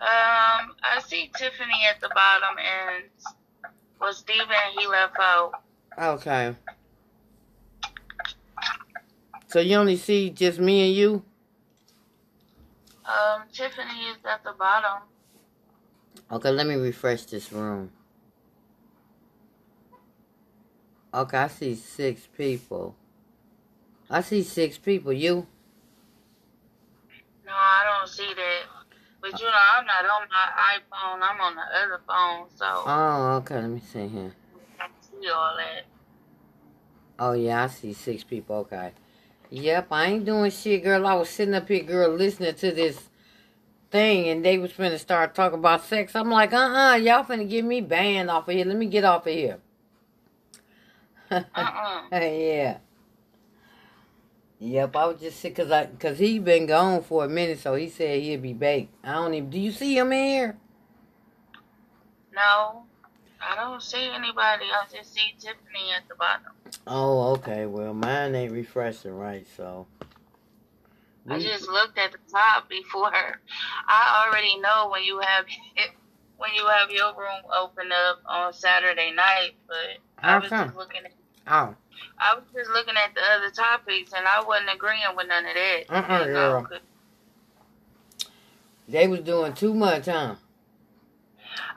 [0.00, 3.04] Um, I see Tiffany at the bottom, and
[4.00, 4.46] was Steven
[4.78, 5.52] he left out.
[5.98, 6.54] Okay.
[9.48, 11.24] So you only see just me and you?
[13.04, 15.02] Um, Tiffany is at the bottom.
[16.30, 17.90] Okay, let me refresh this room.
[21.14, 22.94] Okay, I see six people.
[24.10, 25.14] I see six people.
[25.14, 25.46] You?
[27.46, 28.62] No, I don't see that.
[29.22, 31.20] But you know, I'm not on my iPhone.
[31.22, 33.54] I'm on the other phone, so Oh, okay.
[33.62, 34.34] Let me see here.
[34.78, 35.86] I see all that.
[37.18, 38.56] Oh yeah, I see six people.
[38.56, 38.92] Okay.
[39.50, 41.06] Yep, I ain't doing shit, girl.
[41.06, 43.08] I was sitting up here, girl, listening to this
[43.90, 46.14] thing, and they was finna start talking about sex.
[46.14, 48.66] I'm like, uh uh-uh, uh, you all finna get me banned off of here.
[48.66, 49.58] Let me get off of here.
[51.30, 52.02] Uh-uh.
[52.12, 52.78] yeah.
[54.60, 57.74] Yep, I was just sick cause I cause he been gone for a minute, so
[57.76, 58.88] he said he'd be back.
[59.04, 59.50] I don't even.
[59.50, 60.56] Do you see him in here?
[62.34, 62.84] No,
[63.40, 64.64] I don't see anybody.
[64.64, 66.52] I just see Tiffany at the bottom.
[66.86, 67.66] Oh, okay.
[67.66, 69.46] Well, mine ain't refreshing, right?
[69.56, 69.86] So.
[71.30, 73.12] I just looked at the top before.
[73.86, 75.44] I already know when you have
[75.76, 75.90] it,
[76.38, 81.04] when you have your room open up on Saturday night, but I was just looking
[81.04, 81.18] at the
[81.50, 81.74] Oh,
[82.18, 85.54] I was just looking at the other topics and I wasn't agreeing with none of
[85.54, 85.84] that.
[85.88, 86.68] Uh-uh, know, girl.
[88.86, 90.34] they was doing too much, huh?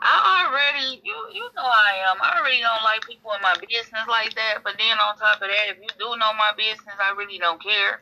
[0.02, 2.18] I already, you you know I am.
[2.22, 4.64] I already don't like people in my business like that.
[4.64, 7.62] But then on top of that, if you do know my business, I really don't
[7.64, 8.02] care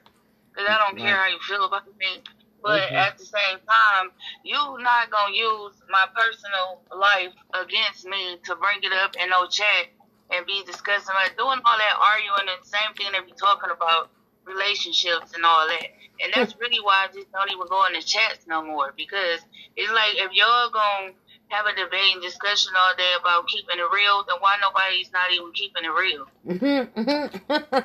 [0.53, 2.23] because I don't care how you feel about me.
[2.63, 2.95] But Mhm.
[2.95, 4.11] at the same time,
[4.43, 9.47] you not gonna use my personal life against me to bring it up in no
[9.47, 9.87] chat
[10.31, 13.71] and be discussing like doing all that arguing and the same thing they be talking
[13.71, 14.11] about
[14.45, 15.87] relationships and all that.
[16.23, 19.41] And that's really why I just don't even go in the chats no more because
[19.77, 21.13] it's like if y'all gonna
[21.49, 25.31] have a debate and discussion all day about keeping it real, then why nobody's not
[25.33, 26.25] even keeping it real?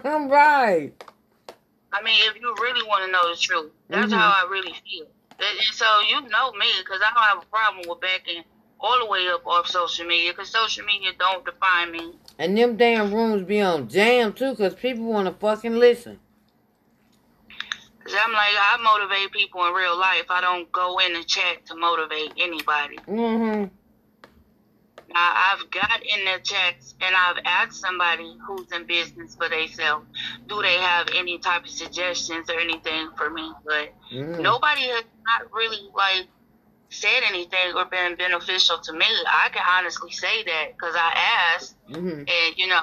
[0.06, 0.92] I'm right.
[1.92, 4.16] I mean, if you really want to know the truth, that's Mhm.
[4.16, 5.06] how I really feel.
[5.38, 8.44] And so you know me, because I don't have a problem with backing
[8.80, 12.12] all the way up off social media, because social media don't define me.
[12.38, 16.20] And them damn rooms be on jam too, cause people want to fucking listen.
[18.04, 20.26] Because I'm like, I motivate people in real life.
[20.28, 22.98] I don't go in the chat to motivate anybody.
[23.08, 23.64] Mm-hmm.
[25.14, 30.06] Now, I've got in the chats and I've asked somebody who's in business for themselves,
[30.48, 33.52] do they have any type of suggestions or anything for me?
[33.64, 36.26] But mm nobody has not really like
[36.90, 39.06] said anything or been beneficial to me.
[39.26, 42.82] I can honestly say that because I asked, hmm and you know,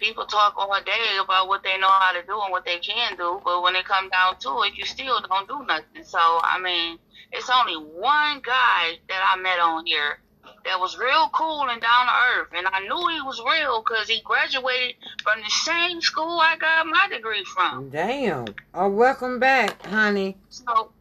[0.00, 3.16] people talk all day about what they know how to do and what they can
[3.16, 6.02] do, but when it comes down to it, you still don't do nothing.
[6.04, 6.98] So I mean,
[7.32, 10.18] it's only one guy that I met on here
[10.64, 14.08] that was real cool and down to earth, and I knew he was real because
[14.08, 17.90] he graduated from the same school I got my degree from.
[17.90, 18.46] Damn.
[18.74, 20.36] Oh, welcome back, honey.
[20.48, 20.92] So,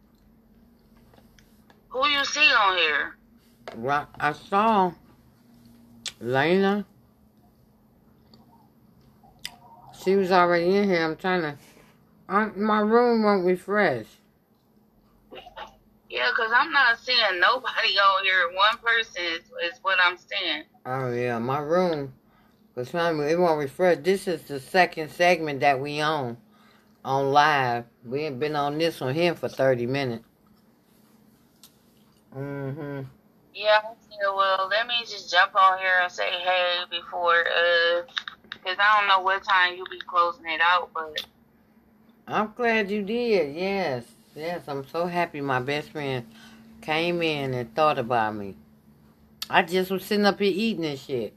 [1.89, 3.15] who you see on here?
[3.75, 4.91] Well, I saw
[6.19, 6.85] Lena.
[10.03, 11.03] She was already in here.
[11.03, 11.57] I'm trying to.
[12.27, 14.05] I, my room won't refresh.
[16.09, 18.49] Yeah, because I'm not seeing nobody on here.
[18.53, 20.63] One person is, is what I'm seeing.
[20.85, 22.13] Oh yeah, my room.
[22.75, 23.99] Cause time it won't refresh.
[24.01, 26.37] This is the second segment that we on
[27.03, 27.85] on live.
[28.05, 30.23] We ain't been on this one here for thirty minutes.
[32.35, 33.01] Mm-hmm.
[33.53, 38.01] Yeah, yeah, well, let me just jump on here and say hey before, uh,
[38.61, 41.25] because I don't know what time you be closing it out, but
[42.27, 43.55] I'm glad you did.
[43.55, 44.61] Yes, yes.
[44.67, 46.25] I'm so happy my best friend
[46.81, 48.55] came in and thought about me.
[49.49, 51.33] I just was sitting up here eating and shit.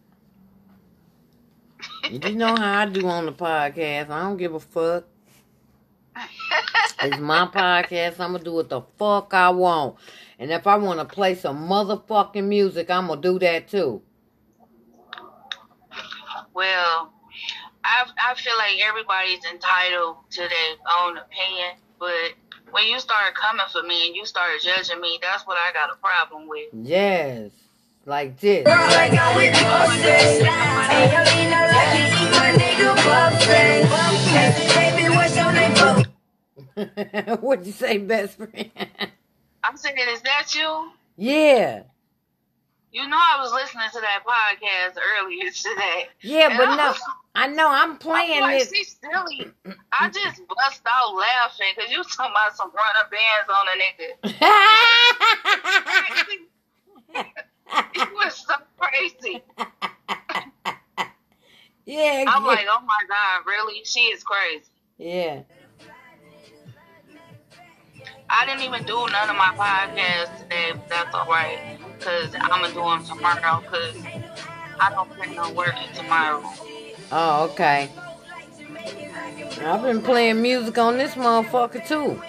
[2.10, 4.10] You know how I do on the podcast.
[4.10, 5.04] I don't give a fuck.
[7.02, 8.20] It's my podcast.
[8.20, 9.96] I'm gonna do what the fuck I want.
[10.38, 14.02] And if I want to play some motherfucking music, I'm gonna do that too.
[16.54, 17.12] Well,
[17.84, 22.34] I I feel like everybody's entitled to their own opinion, but
[22.70, 25.90] when you start coming for me and you start judging me, that's what I got
[25.90, 26.68] a problem with.
[26.72, 27.50] Yes,
[28.06, 28.66] like this.
[37.40, 38.70] What'd you say, best friend?
[39.62, 40.90] I'm saying, is that you?
[41.16, 41.82] yeah,
[42.92, 46.08] You know, I was listening to that podcast earlier today.
[46.20, 46.94] yeah, but I no,
[47.34, 48.70] I know I'm playing like, this.
[48.70, 49.50] she's silly.
[49.92, 53.76] I just bust out laughing because you talking about some runner bands on a
[57.14, 57.28] nigga.
[57.94, 59.42] it was so crazy.
[61.86, 63.82] yeah, I'm yeah, like, oh my god, really?
[63.84, 64.66] She is crazy.
[64.98, 65.40] yeah.
[68.34, 72.48] I didn't even do none of my podcasts today, but that's all right because I'm
[72.48, 73.94] gonna do them tomorrow because
[74.80, 76.42] I don't plan on working tomorrow.
[77.12, 77.90] Oh, okay.
[79.60, 82.22] I've been playing music on this motherfucker too.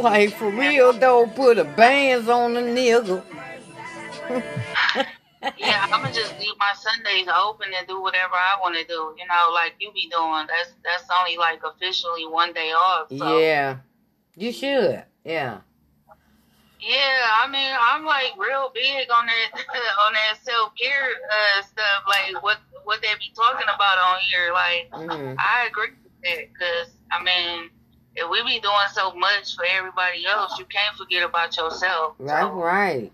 [0.00, 3.24] Like for real though, put a bands on the nigga.
[5.58, 9.14] Yeah, I'm gonna just leave my Sundays open and do whatever I want to do.
[9.18, 10.46] You know, like you be doing.
[10.48, 13.08] That's that's only like officially one day off.
[13.10, 13.38] So.
[13.38, 13.78] Yeah,
[14.36, 15.04] you should.
[15.24, 15.58] Yeah.
[16.80, 19.50] Yeah, I mean, I'm like real big on that
[20.06, 24.52] on that self care uh, stuff, like what what they be talking about on here.
[24.52, 27.70] Like, hmm I agree with that because I mean,
[28.16, 32.16] if we be doing so much for everybody else, you can't forget about yourself.
[32.18, 33.12] That's So, right.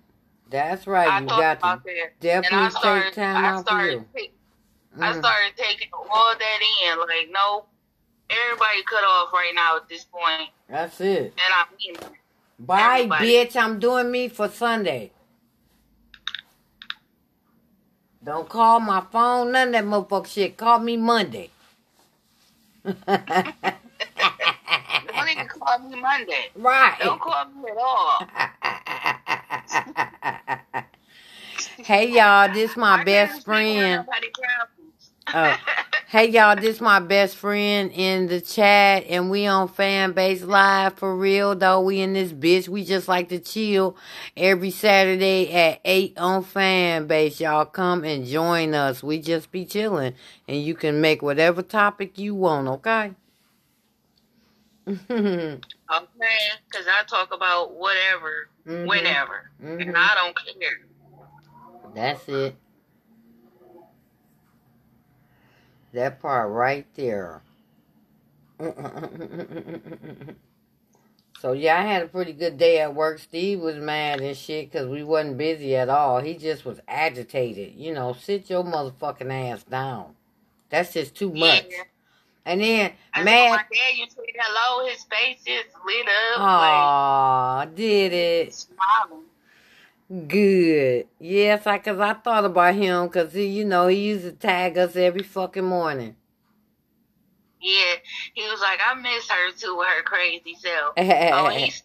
[0.50, 1.22] That's I right.
[1.22, 4.04] You got to that, definitely and I started take time I out for you.
[4.14, 4.34] take-
[5.00, 5.18] I Mm.
[5.20, 6.98] started taking all that in.
[7.00, 7.66] Like, no,
[8.30, 11.34] everybody cut off right now at this point, That's it.
[11.37, 11.96] and I mean.
[12.58, 13.26] Bye, Everybody.
[13.46, 13.56] bitch.
[13.56, 15.12] I'm doing me for Sunday.
[18.24, 20.56] Don't call my phone, none of that motherfucker shit.
[20.56, 21.50] Call me Monday.
[22.84, 22.98] Don't
[25.30, 26.50] even call me Monday.
[26.56, 26.98] right.
[26.98, 28.20] Don't call me at all.
[31.78, 34.07] hey y'all, this my I best friend.
[35.35, 35.57] Oh.
[36.11, 41.14] Hey y'all, this my best friend in the chat and we on Fanbase live for
[41.14, 41.83] real though.
[41.83, 42.66] We in this bitch.
[42.66, 43.94] We just like to chill
[44.35, 47.40] every Saturday at 8 on Fanbase.
[47.40, 49.02] Y'all come and join us.
[49.02, 50.14] We just be chilling
[50.48, 53.12] and you can make whatever topic you want, okay?
[55.90, 56.38] Okay,
[56.70, 59.81] because I talk about whatever, whenever, Mhm.
[59.88, 60.81] and I don't care.
[61.94, 62.55] That's it.
[65.94, 67.40] That part right there.
[71.40, 73.18] so yeah, I had a pretty good day at work.
[73.20, 76.20] Steve was mad and shit because we wasn't busy at all.
[76.20, 77.74] He just was agitated.
[77.77, 80.16] You know, sit your motherfucking ass down.
[80.68, 81.64] That's just too much.
[81.70, 81.85] Yeah.
[82.48, 83.50] And then I mad.
[83.50, 88.54] my dad, you said hello, his face is lit up, Aw, did it.
[88.54, 89.24] smiling.
[90.26, 91.08] Good.
[91.20, 94.78] Yes, I cause I thought about him because he, you know, he used to tag
[94.78, 96.16] us every fucking morning.
[97.61, 97.96] Yeah,
[98.32, 100.94] he was like, I miss her too with her crazy self.
[100.96, 101.82] oh, he's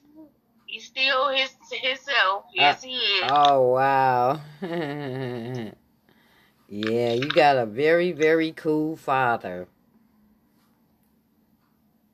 [0.66, 2.46] he's still his himself.
[2.46, 3.24] Uh, yes, he is.
[3.30, 4.40] oh wow.
[4.62, 5.74] yeah,
[6.70, 9.68] you got a very very cool father.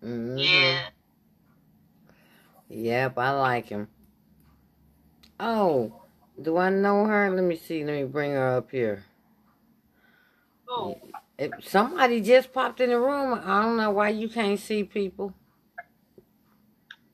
[0.01, 0.89] Hmm yeah.
[2.69, 3.87] Yep, I like him.
[5.39, 5.93] Oh,
[6.41, 7.29] do I know her?
[7.29, 7.83] Let me see.
[7.83, 9.05] Let me bring her up here.
[10.69, 10.95] Ooh.
[11.37, 13.39] If somebody just popped in the room.
[13.43, 15.33] I don't know why you can't see people.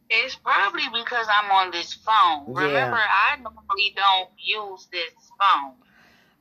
[0.09, 2.53] It's probably because I'm on this phone.
[2.55, 2.67] Yeah.
[2.67, 5.73] Remember, I normally don't use this phone.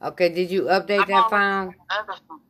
[0.03, 1.41] Okay, did you update I'm that phone?
[1.41, 2.41] on the other phone.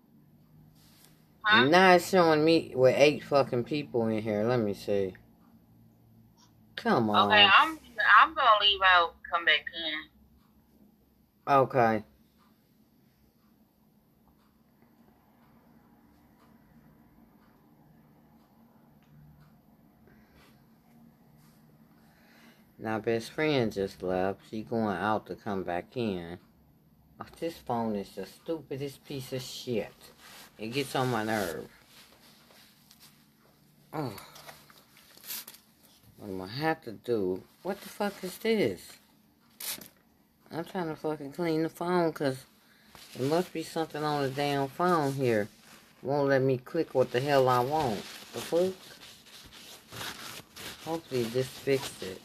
[1.45, 1.65] Huh?
[1.67, 4.45] Now it's showing me with eight fucking people in here.
[4.45, 5.15] Let me see.
[6.77, 7.31] Come on.
[7.31, 7.79] Okay, I'm
[8.21, 11.53] I'm gonna leave out, come back in.
[11.53, 12.05] Okay.
[22.79, 24.41] Now best friend just left.
[24.51, 26.39] She going out to come back in.
[27.21, 29.95] Oh, this phone is the stupidest piece of shit.
[30.59, 31.69] It gets on my nerve.
[33.93, 34.13] Oh.
[36.19, 37.43] What am I have to do?
[37.63, 38.81] What the fuck is this?
[40.51, 42.45] I'm trying to fucking clean the phone because
[43.17, 45.49] there must be something on the damn phone here.
[46.03, 47.97] Won't let me click what the hell I want.
[48.33, 48.75] The fuck?
[50.85, 52.21] Hopefully this fixed it.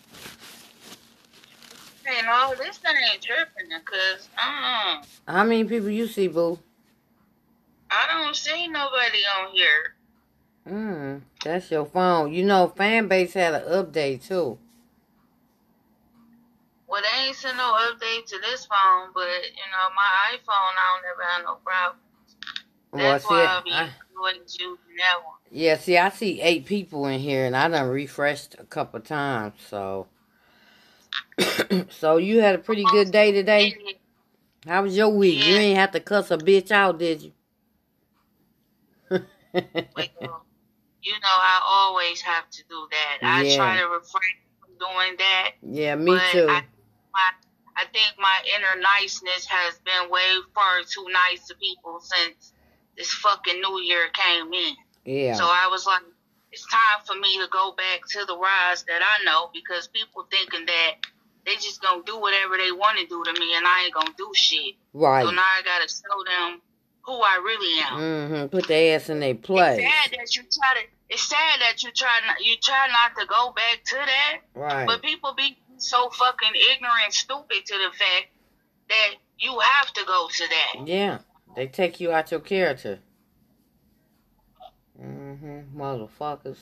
[2.05, 6.59] Hey, no, this thing ain't tripping, cause uh, How many people you see, boo?
[7.91, 9.95] I don't see nobody on here.
[10.67, 12.33] Mm, that's your phone.
[12.33, 14.59] You know, Fanbase had an update too.
[16.87, 20.85] Well, they ain't sent no update to this phone, but you know, my iPhone, I
[20.93, 21.99] don't never have no problem.
[22.91, 23.89] Well, That's see, why I'll be I,
[24.59, 25.35] using that one.
[25.51, 29.53] yeah, see, I see eight people in here, and I done refreshed a couple times.
[29.67, 30.07] So,
[31.89, 33.75] so you had a pretty good day today.
[34.65, 35.45] How was your week?
[35.45, 37.31] You ain't have to cuss a bitch out, did you?
[39.53, 40.45] Well,
[41.01, 43.17] you know, I always have to do that.
[43.23, 43.55] I Yeah.
[43.55, 45.51] try to refrain from doing that.
[45.61, 46.47] yeah, me but too.
[46.49, 46.63] I,
[47.13, 47.29] my,
[47.77, 52.53] I think my inner niceness has been way far too nice to people since
[52.97, 54.75] this fucking new year came in.
[55.05, 55.33] yeah.
[55.35, 56.01] So I was like,
[56.51, 60.27] it's time for me to go back to the rise that I know because people
[60.31, 60.95] thinking that
[61.45, 64.13] they just gonna do whatever they want to do to me and I ain't gonna
[64.17, 64.75] do shit.
[64.93, 65.23] Right.
[65.23, 66.61] So now I gotta show them
[67.09, 67.99] who I really am.
[67.99, 68.47] Mm-hmm.
[68.49, 69.79] Put their ass in their place.
[69.79, 70.87] It's sad that you try to.
[71.09, 72.37] It's sad that you try not.
[72.39, 74.37] You try not to go back to that.
[74.53, 74.85] Right.
[74.85, 78.27] But people be so fucking ignorant, stupid to the fact
[78.89, 80.87] that you have to go to that.
[80.87, 81.19] Yeah.
[81.55, 82.99] They take you out your character.
[85.01, 85.79] Mm-hmm.
[85.81, 86.59] Motherfuckers.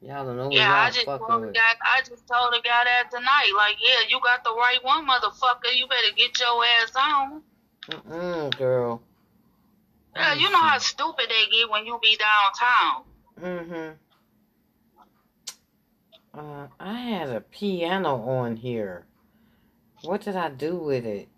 [0.00, 1.74] Y'all don't know Yeah, I just told the guy.
[1.82, 3.52] I just told the guy that tonight.
[3.56, 5.74] Like, yeah, you got the right one, motherfucker.
[5.74, 7.42] You better get your ass on.
[7.88, 9.02] Mm-mm, girl.
[10.14, 13.04] Yeah, you know how stupid they get when you be downtown.
[13.40, 13.94] Mm-hmm.
[16.38, 19.06] Uh, I had a piano on here.
[20.02, 21.28] What did I do with it?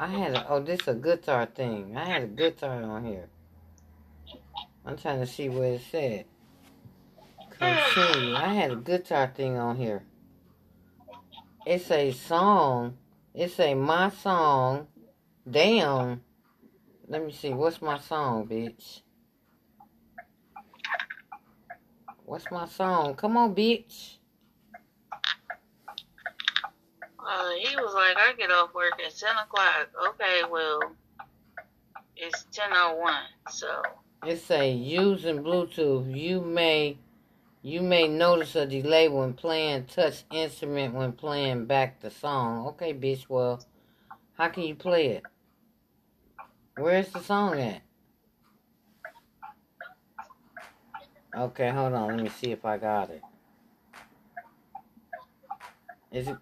[0.00, 1.96] I had a, oh, this is a guitar thing.
[1.96, 3.28] I had a guitar on here.
[4.84, 6.24] I'm trying to see what it said.
[7.50, 8.34] Continue.
[8.34, 10.02] I had a guitar thing on here.
[11.70, 12.96] It's a song.
[13.34, 14.86] It's a my song.
[15.50, 16.22] Damn.
[17.06, 17.50] Let me see.
[17.50, 19.02] What's my song, bitch?
[22.24, 23.16] What's my song?
[23.16, 24.16] Come on, bitch.
[27.18, 29.90] Uh, he was like, I get off work at 10 o'clock.
[30.08, 30.80] Okay, well,
[32.16, 33.14] it's 10.01,
[33.50, 33.82] so.
[34.26, 36.96] It say using Bluetooth, you may
[37.68, 42.66] you may notice a delay when playing touch instrument when playing back the song.
[42.68, 43.62] Okay, bitch, well,
[44.32, 45.22] how can you play it?
[46.78, 47.82] Where's the song at?
[51.36, 53.22] Okay, hold on, let me see if I got it.
[56.10, 56.36] Is it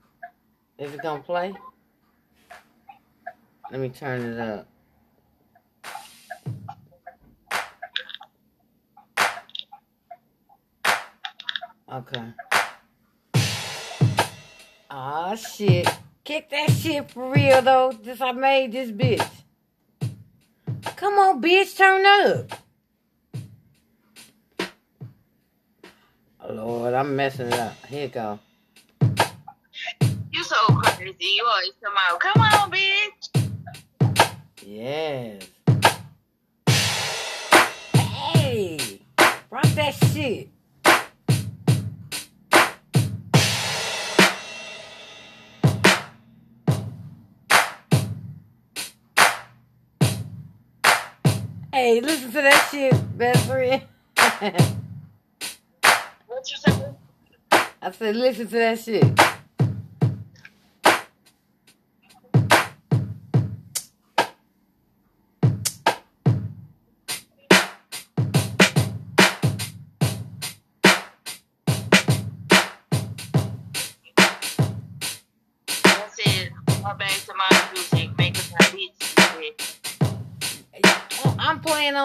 [0.79, 1.53] is it gonna play?
[3.73, 4.69] Let me turn it up.
[11.93, 12.33] Okay.
[14.91, 15.89] Aw, shit.
[16.25, 17.93] Kick that shit for real, though.
[18.03, 19.25] This I made this bitch.
[20.97, 22.51] Come on, bitch, turn up.
[26.41, 27.75] Oh, Lord, I'm messing it up.
[27.87, 28.41] Here you go.
[30.33, 31.17] You so crazy.
[31.21, 33.47] You always come out, come on, bitch.
[34.65, 35.43] Yes.
[37.97, 39.01] Hey,
[39.51, 40.49] rock that shit.
[51.77, 53.83] Hey, listen to that shit, best friend.
[56.27, 56.73] What you say?
[57.83, 59.05] I said, listen to that shit.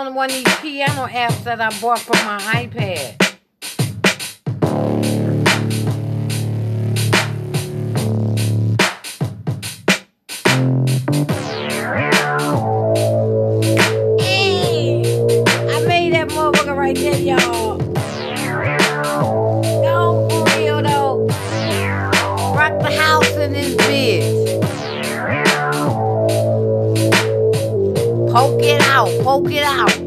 [0.02, 3.31] On one of these piano apps that I bought for my iPad.
[29.32, 29.88] Poke it out.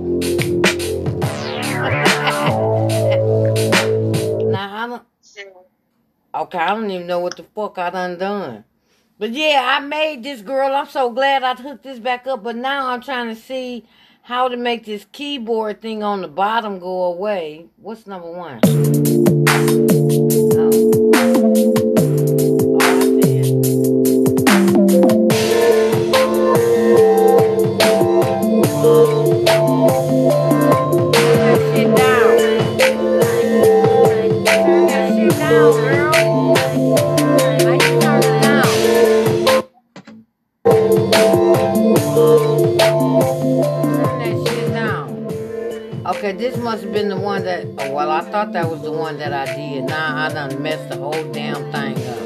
[4.50, 5.02] now I don't.
[6.34, 8.64] Okay, I don't even know what the fuck I done done.
[9.18, 10.74] But yeah, I made this girl.
[10.74, 12.42] I'm so glad I hooked this back up.
[12.42, 13.86] But now I'm trying to see
[14.20, 17.68] how to make this keyboard thing on the bottom go away.
[17.78, 18.60] What's number one?
[20.56, 21.93] Oh,
[46.64, 47.66] must have been the one that.
[47.78, 49.84] oh, Well, I thought that was the one that I did.
[49.84, 52.24] Nah, I done messed the whole damn thing up.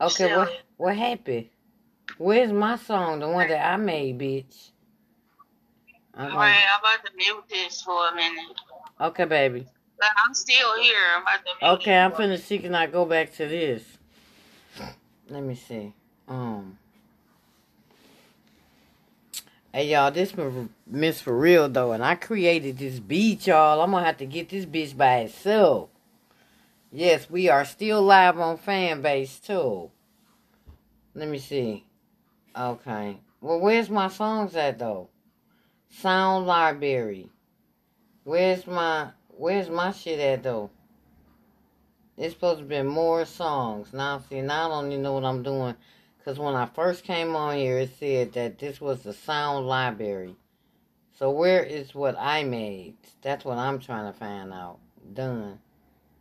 [0.02, 1.46] okay, what what happened?
[2.18, 3.20] Where's my song?
[3.20, 4.70] The one that I made, bitch.
[6.14, 8.44] I'm gonna- Alright, I'm about to mute this for a minute.
[9.00, 9.66] okay, baby.
[9.98, 10.98] But I'm still here.
[11.16, 13.82] I'm about to mute Okay, I'm finna see can I go back to this.
[15.30, 15.94] Let me see.
[16.28, 16.76] Um.
[19.72, 20.34] Hey y'all, this
[20.84, 23.80] Miss for real though, and I created this beat, y'all.
[23.80, 25.90] I'm gonna have to get this bitch by itself.
[26.90, 29.92] Yes, we are still live on Fanbase too.
[31.14, 31.84] Let me see.
[32.58, 33.18] Okay.
[33.40, 35.08] Well, where's my songs at though?
[35.88, 37.28] Sound library.
[38.24, 40.70] Where's my Where's my shit at though?
[42.18, 43.92] It's supposed to be more songs.
[43.92, 45.76] Now, see, now I don't even know what I'm doing.
[46.20, 50.36] Because when I first came on here, it said that this was the sound library.
[51.18, 52.96] So where is what I made?
[53.22, 54.80] That's what I'm trying to find out.
[55.14, 55.58] Done.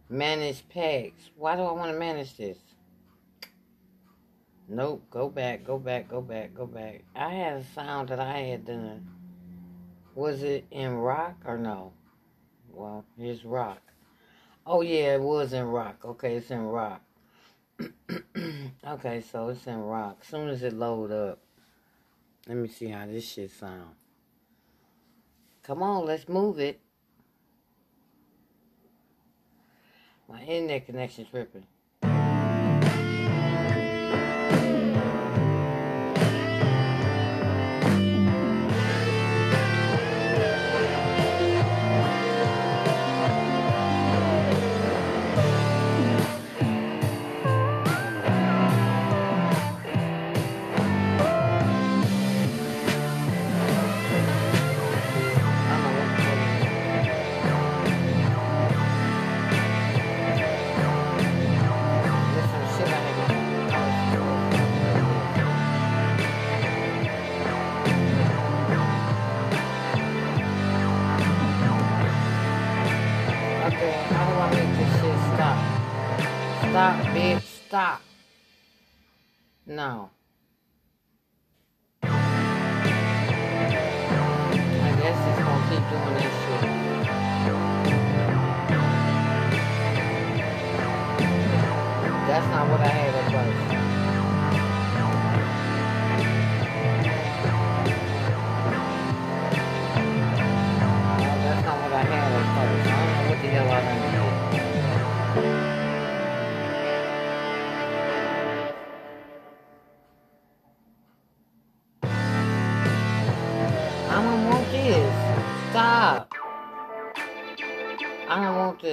[0.08, 1.30] Manage packs.
[1.36, 2.58] Why do I want to manage this?
[4.70, 5.04] Nope.
[5.12, 7.04] Go back, go back, go back, go back.
[7.14, 9.06] I had a sound that I had done.
[10.16, 11.92] Was it in rock or no?
[12.72, 13.82] Well, here's rock.
[14.66, 16.06] Oh yeah, it was in rock.
[16.06, 17.02] Okay, it's in rock.
[18.88, 20.24] okay, so it's in rock.
[20.24, 21.40] Soon as it load up,
[22.48, 23.96] let me see how this shit sound.
[25.64, 26.80] Come on, let's move it.
[30.28, 31.66] My internet connection's ripping.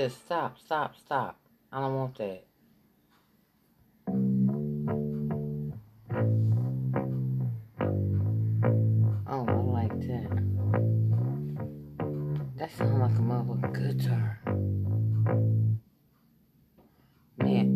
[0.06, 0.16] this.
[0.18, 1.40] Stop, stop, stop.
[1.72, 2.44] I don't want that.
[9.28, 9.52] Oh, I
[9.82, 10.30] like that.
[12.56, 14.40] That sounds like a mother guitar.
[17.38, 17.66] Man.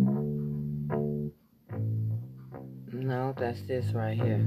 [2.92, 4.46] No, that's this right here.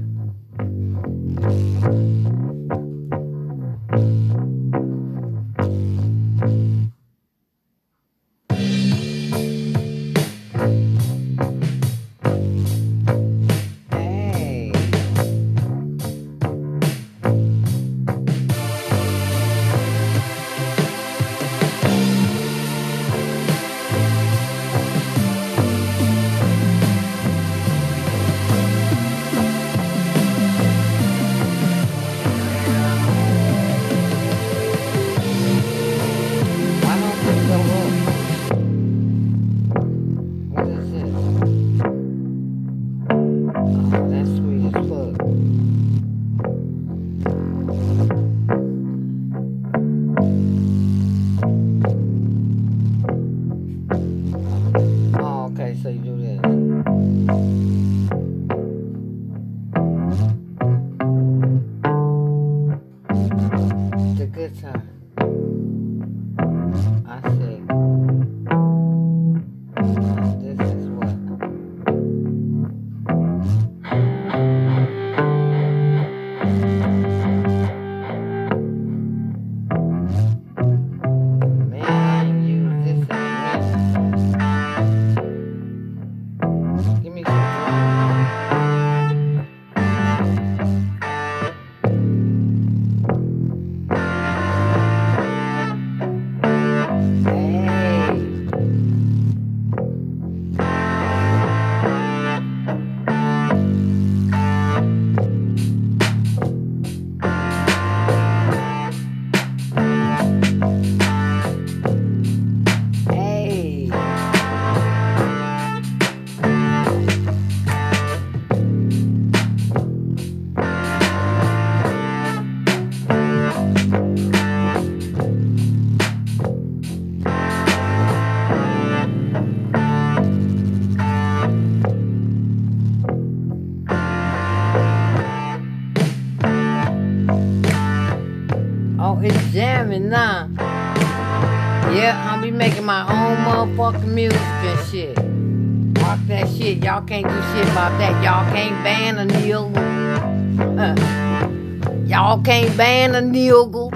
[153.04, 153.90] and a niggle.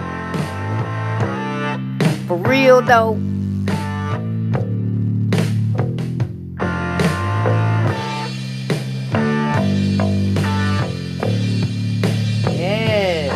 [2.26, 3.14] For real though.
[12.52, 13.32] Yeah.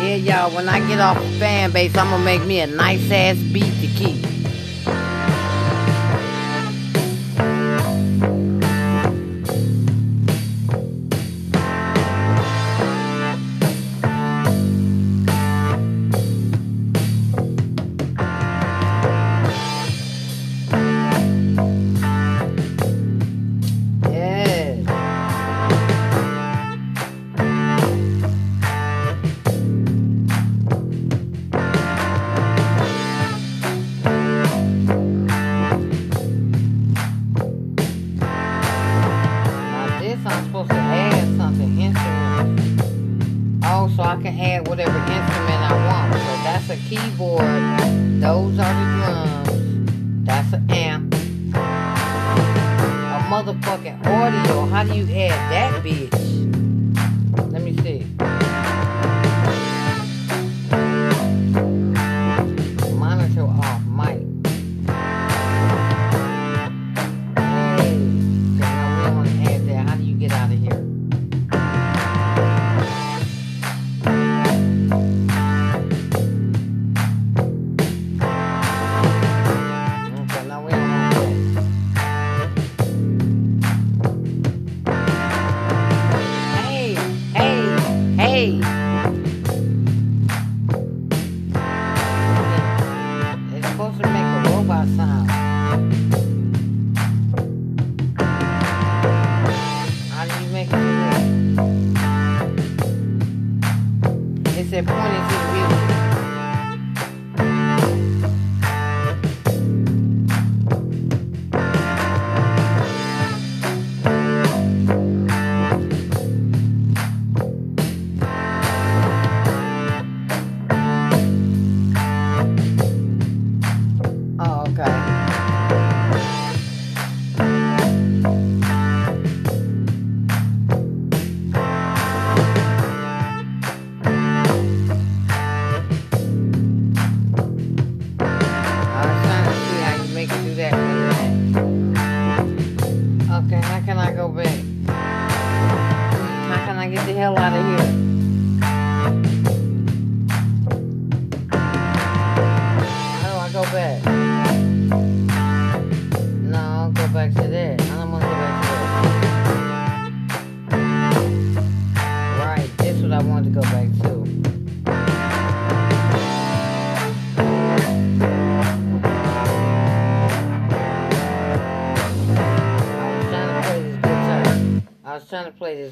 [0.00, 3.36] Yeah, y'all, when I get off the Fanbase, I'm gonna make me a nice ass
[3.52, 4.19] beat to keep.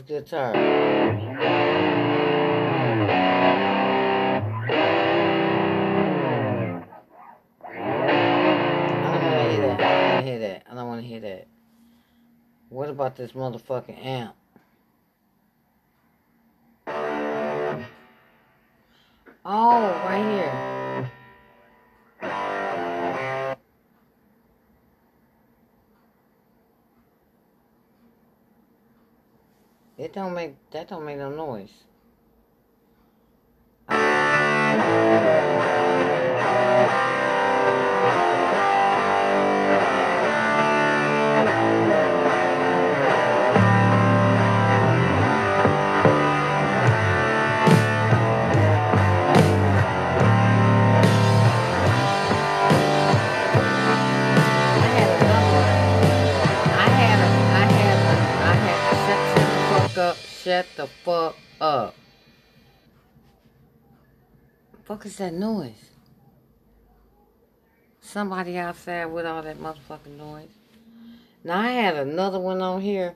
[0.09, 0.55] Guitar.
[0.57, 0.57] I
[9.13, 10.63] don't want to hear that.
[10.71, 11.47] I don't to hear that.
[12.71, 14.35] What about this motherfucking amp?
[19.45, 20.78] Oh, right here.
[29.99, 31.73] It don't make that don't make no noise.
[33.89, 33.95] I
[60.43, 61.95] shut the fuck up.
[64.85, 65.91] Fuck is that noise?
[68.01, 70.49] Somebody outside with all that motherfucking noise.
[71.45, 73.15] Now I had another one on here.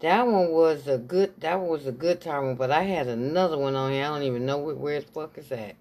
[0.00, 1.38] That one was a good.
[1.40, 4.06] That was a good time one, but I had another one on here.
[4.06, 5.76] I don't even know where, the fuck is at.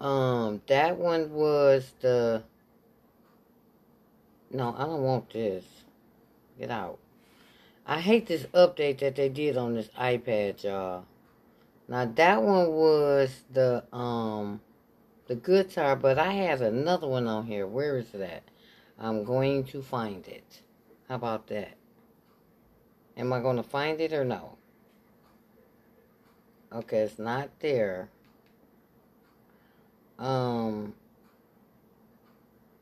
[0.00, 2.42] Um, that one was the.
[4.50, 5.64] No, I don't want this.
[6.58, 6.98] Get out.
[7.90, 11.06] I hate this update that they did on this iPad, y'all.
[11.88, 14.60] Now that one was the um
[15.26, 17.66] the guitar, but I had another one on here.
[17.66, 18.42] Where is that?
[18.98, 20.62] I'm going to find it.
[21.08, 21.76] How about that?
[23.16, 24.58] Am I going to find it or no?
[26.70, 28.10] Okay, it's not there.
[30.18, 30.94] Um,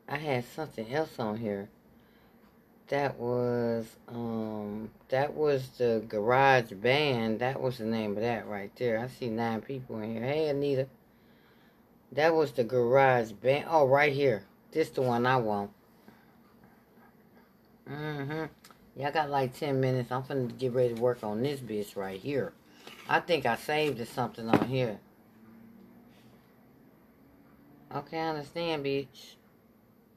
[0.09, 1.69] I had something else on here.
[2.89, 7.39] That was um that was the GarageBand.
[7.39, 8.99] That was the name of that right there.
[8.99, 10.23] I see nine people in here.
[10.23, 10.87] Hey Anita.
[12.13, 13.65] That was the GarageBand.
[13.69, 14.45] Oh, right here.
[14.71, 15.71] This the one I want.
[17.89, 18.45] Mm-hmm.
[19.05, 20.11] I got like ten minutes.
[20.11, 22.53] I'm finna get ready to work on this bitch right here.
[23.09, 24.99] I think I saved it something on here.
[27.93, 29.35] Okay, I understand, bitch.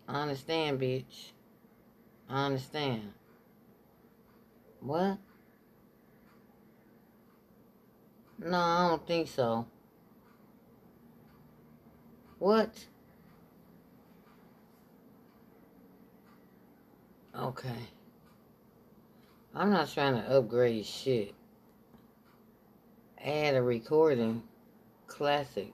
[0.09, 1.33] I understand, bitch.
[2.31, 3.13] I understand.
[4.81, 5.19] What?
[8.39, 9.67] No, I don't think so.
[12.39, 12.87] What?
[17.37, 17.69] Okay.
[19.55, 21.35] I'm not trying to upgrade shit.
[23.23, 24.43] Add a recording.
[25.09, 25.73] Classic.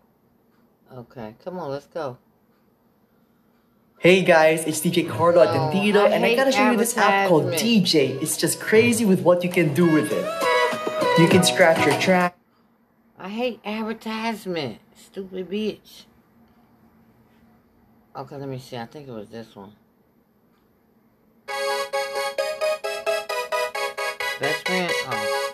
[0.92, 2.16] Okay, come on, let's go.
[4.06, 7.28] Hey guys, it's DJ Carlo Oh, Atendido, I and I gotta show you this app
[7.28, 7.46] called.
[7.54, 8.22] DJ.
[8.22, 10.24] It's just crazy with what you can do with it.
[11.20, 12.38] You can scratch your track.
[13.18, 14.78] I hate advertisement.
[14.94, 16.04] Stupid bitch.
[18.14, 18.76] Okay, let me see.
[18.76, 19.72] I think it was this one.
[24.38, 24.92] Best friend?
[25.08, 25.45] Oh.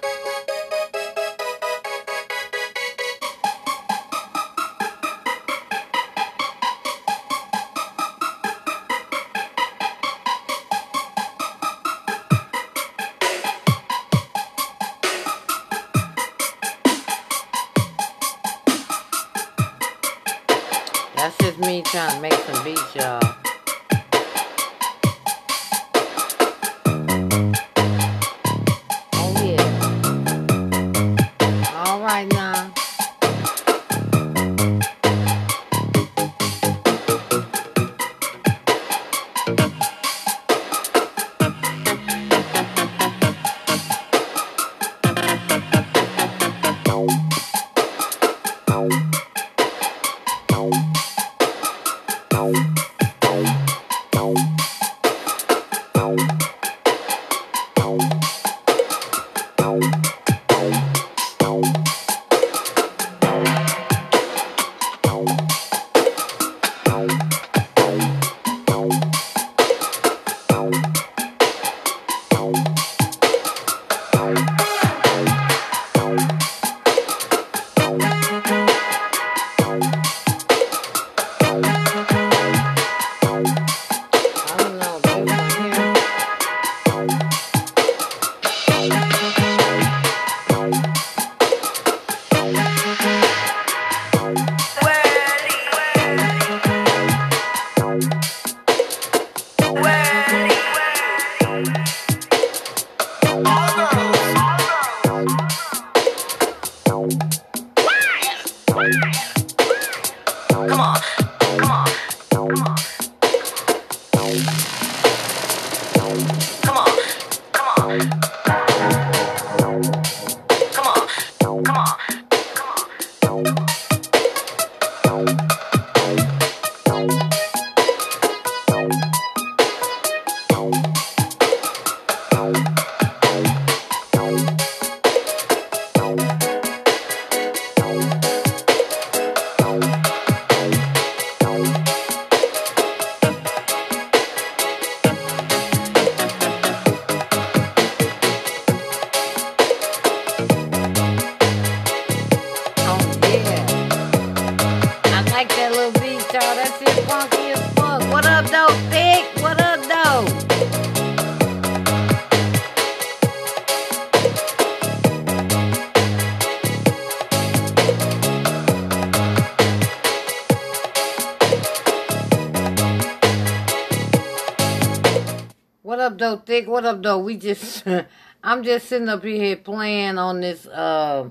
[176.42, 176.68] Though, Thick?
[176.68, 177.18] What up, though?
[177.18, 177.84] We just,
[178.42, 181.28] I'm just sitting up here playing on this, uh,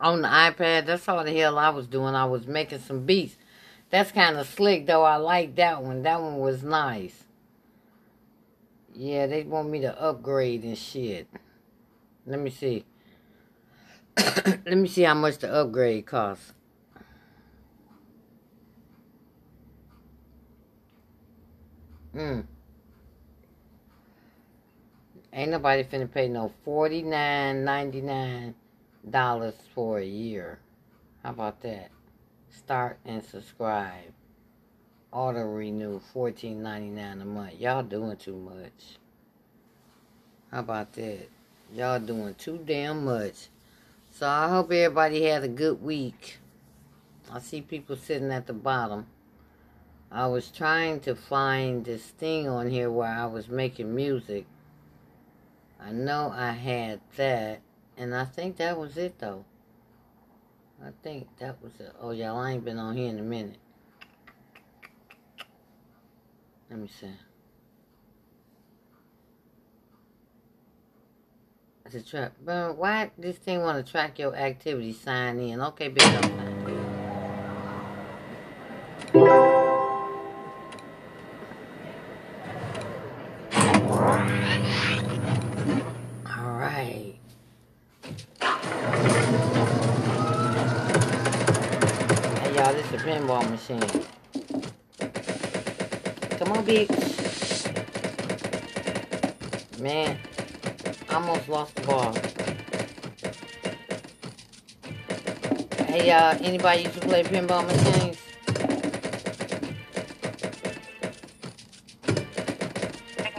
[0.00, 0.86] on the iPad.
[0.86, 2.14] That's all the hell I was doing.
[2.14, 3.36] I was making some beats.
[3.90, 5.02] That's kind of slick, though.
[5.02, 6.02] I like that one.
[6.02, 7.24] That one was nice.
[8.94, 11.28] Yeah, they want me to upgrade and shit.
[12.26, 12.84] Let me see.
[14.16, 16.52] Let me see how much the upgrade costs.
[22.12, 22.42] Hmm.
[25.36, 28.54] Ain't nobody finna pay no forty nine ninety nine
[29.10, 30.60] dollars for a year.
[31.24, 31.90] How about that?
[32.50, 34.12] Start and subscribe.
[35.10, 37.58] Auto renew fourteen ninety nine a month.
[37.58, 38.98] Y'all doing too much.
[40.52, 41.28] How about that?
[41.74, 43.48] Y'all doing too damn much.
[44.12, 46.38] So I hope everybody had a good week.
[47.32, 49.08] I see people sitting at the bottom.
[50.12, 54.46] I was trying to find this thing on here where I was making music.
[55.84, 57.60] I know I had that,
[57.96, 59.44] and I think that was it though.
[60.82, 61.92] I think that was it.
[62.00, 63.58] Oh, y'all, I ain't been on here in a minute.
[66.70, 67.08] Let me see.
[71.84, 72.32] It's a track.
[72.42, 74.92] But why this thing want to track your activity?
[74.92, 75.60] Sign in.
[75.60, 76.02] Okay, big
[106.34, 108.18] Uh, anybody used to play pinball machines?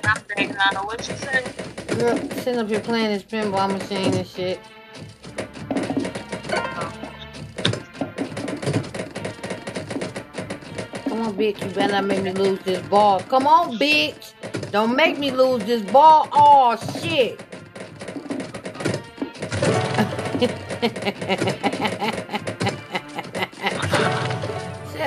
[0.04, 1.43] I'm thinking, know what you say.
[1.98, 4.60] Girl, sitting up here playing this pinball machine and shit.
[11.04, 11.62] Come on, bitch.
[11.62, 13.20] You better not make me lose this ball.
[13.22, 14.34] Come on, bitch.
[14.72, 16.30] Don't make me lose this ball.
[16.32, 17.41] Oh, shit.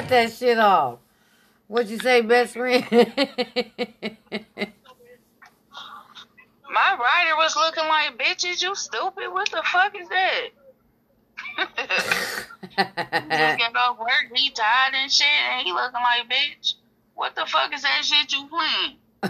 [0.09, 0.99] That shit off.
[1.67, 2.83] What'd you say, best friend?
[2.91, 3.07] My
[6.97, 9.31] rider was looking like, bitches, you stupid.
[9.31, 10.49] What the fuck is that?
[13.31, 16.75] Just got off work, he tired and shit, and he looking like, bitch,
[17.15, 18.97] what the fuck is that shit you playing?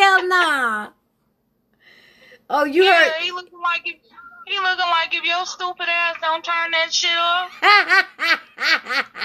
[0.00, 0.90] Hell nah.
[2.50, 3.22] Oh, you yeah, heard.
[3.22, 3.96] he looking like if,
[4.52, 7.50] he looking like if your stupid ass don't turn that shit off.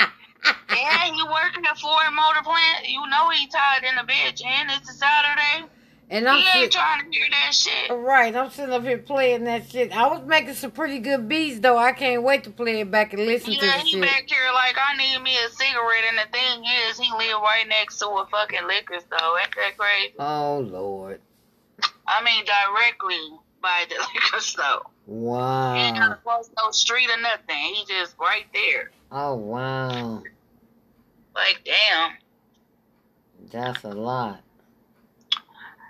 [0.69, 2.87] Yeah, he working at Ford Motor Plant.
[2.87, 5.65] You know he tired in the bitch, and it's a Saturday.
[6.09, 7.91] and I'm He ain't sit- trying to hear that shit.
[7.91, 8.33] right.
[8.35, 9.91] I'm sitting up here playing that shit.
[9.95, 11.77] I was making some pretty good beats though.
[11.77, 14.01] I can't wait to play it back and listen to Yeah, he shit.
[14.01, 17.65] back here like I need me a cigarette, and the thing is, he live right
[17.67, 19.39] next to a fucking liquor store.
[19.41, 20.13] Ain't that crazy?
[20.19, 21.19] Oh Lord.
[22.07, 23.19] I mean, directly
[23.61, 24.81] by the liquor store.
[25.07, 25.93] He ain't Wow.
[25.99, 27.55] gotta cross no street or nothing.
[27.55, 28.91] He just right there.
[29.11, 30.21] Oh wow.
[31.33, 32.17] Like, damn.
[33.51, 34.41] That's a lot.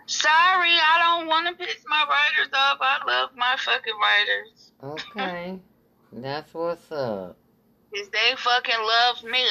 [0.05, 2.77] Sorry, I don't want to piss my writers off.
[2.79, 4.71] I love my fucking writers.
[4.83, 5.59] Okay.
[6.13, 7.35] That's what's up.
[7.93, 9.45] Cause they fucking love me.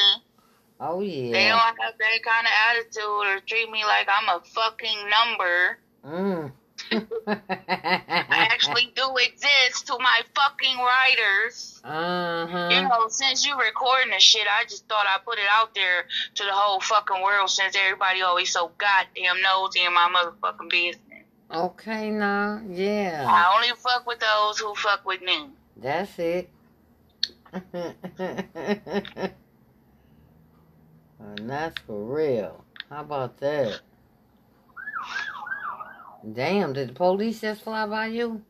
[0.80, 1.32] Oh yeah.
[1.32, 5.78] They don't have that kind of attitude or treat me like I'm a fucking number.
[6.04, 6.52] Mm.
[6.93, 11.80] I actually do exist to my fucking writers.
[11.84, 12.89] You uh-huh.
[12.89, 16.45] know, since you recording the shit, I just thought I'd put it out there to
[16.45, 21.03] the whole fucking world since everybody always so goddamn nosy in my motherfucking business.
[21.53, 22.61] Okay now.
[22.68, 23.24] Yeah.
[23.28, 25.51] I only fuck with those who fuck with me.
[25.76, 26.51] That's it.
[27.72, 27.95] and
[31.39, 32.64] that's for real.
[32.91, 33.80] How about that?
[36.32, 38.42] Damn, did the police just fly by you?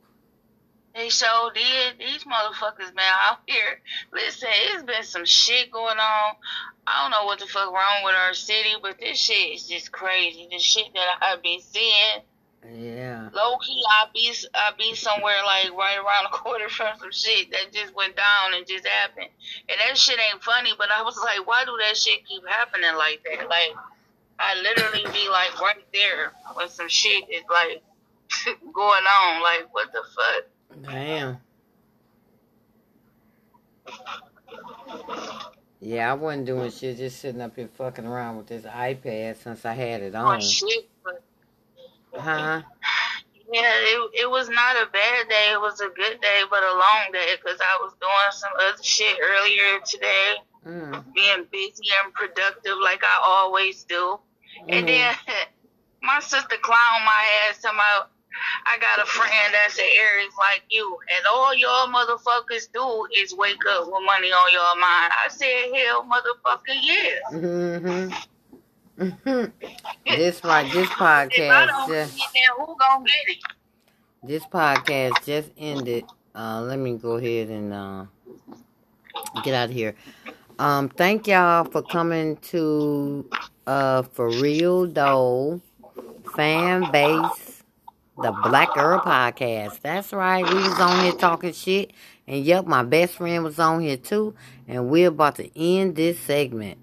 [0.94, 1.98] They sure did.
[1.98, 3.80] These motherfuckers been out here.
[4.14, 6.34] Listen, it's been some shit going on.
[6.86, 9.92] I don't know what the fuck wrong with our city, but this shit is just
[9.92, 10.48] crazy.
[10.50, 12.22] The shit that I've been seeing.
[12.72, 13.28] Yeah.
[13.32, 17.50] Low key, I be I be somewhere like right around the corner from some shit
[17.50, 19.28] that just went down and just happened,
[19.68, 20.72] and that shit ain't funny.
[20.76, 23.48] But I was like, why do that shit keep happening like that?
[23.48, 23.76] Like,
[24.38, 27.82] I literally be like right there when some shit is like
[28.72, 29.42] going on.
[29.42, 30.82] Like, what the fuck?
[30.82, 31.38] Damn.
[35.80, 39.64] Yeah, I wasn't doing shit, just sitting up here fucking around with this iPad since
[39.64, 40.40] I had it Oh on.
[40.40, 41.22] shit, but
[42.18, 42.62] Huh?
[43.52, 45.50] yeah, it it was not a bad day.
[45.52, 48.82] It was a good day, but a long day because I was doing some other
[48.82, 50.34] shit earlier today.
[50.66, 51.04] Mm.
[51.14, 54.18] being busy and productive like I always do.
[54.68, 54.86] And Mhm.
[54.86, 55.14] then
[56.02, 58.10] my sister clown my ass about
[58.66, 63.34] I got a friend that's an Aries like you, and all y'all motherfuckers do is
[63.34, 65.12] wake up with money on your mind.
[65.16, 67.18] I said, hell, motherfucker, yeah.
[67.32, 68.12] Mm-hmm.
[70.06, 72.18] this right, this If I podcast just
[72.58, 73.38] who gonna get it?
[74.22, 76.06] this podcast just ended.
[76.34, 78.04] Uh, let me go ahead and uh,
[79.40, 79.94] get out of here.
[80.58, 83.24] Um, thank y'all for coming to
[83.66, 85.60] uh for real though
[86.22, 87.56] Fanbase
[88.18, 89.80] the Black Girl podcast.
[89.80, 90.42] That's right.
[90.42, 91.92] We was on here talking shit,
[92.26, 94.34] and yep, my best friend was on here too.
[94.66, 96.78] And we're about to end this segment.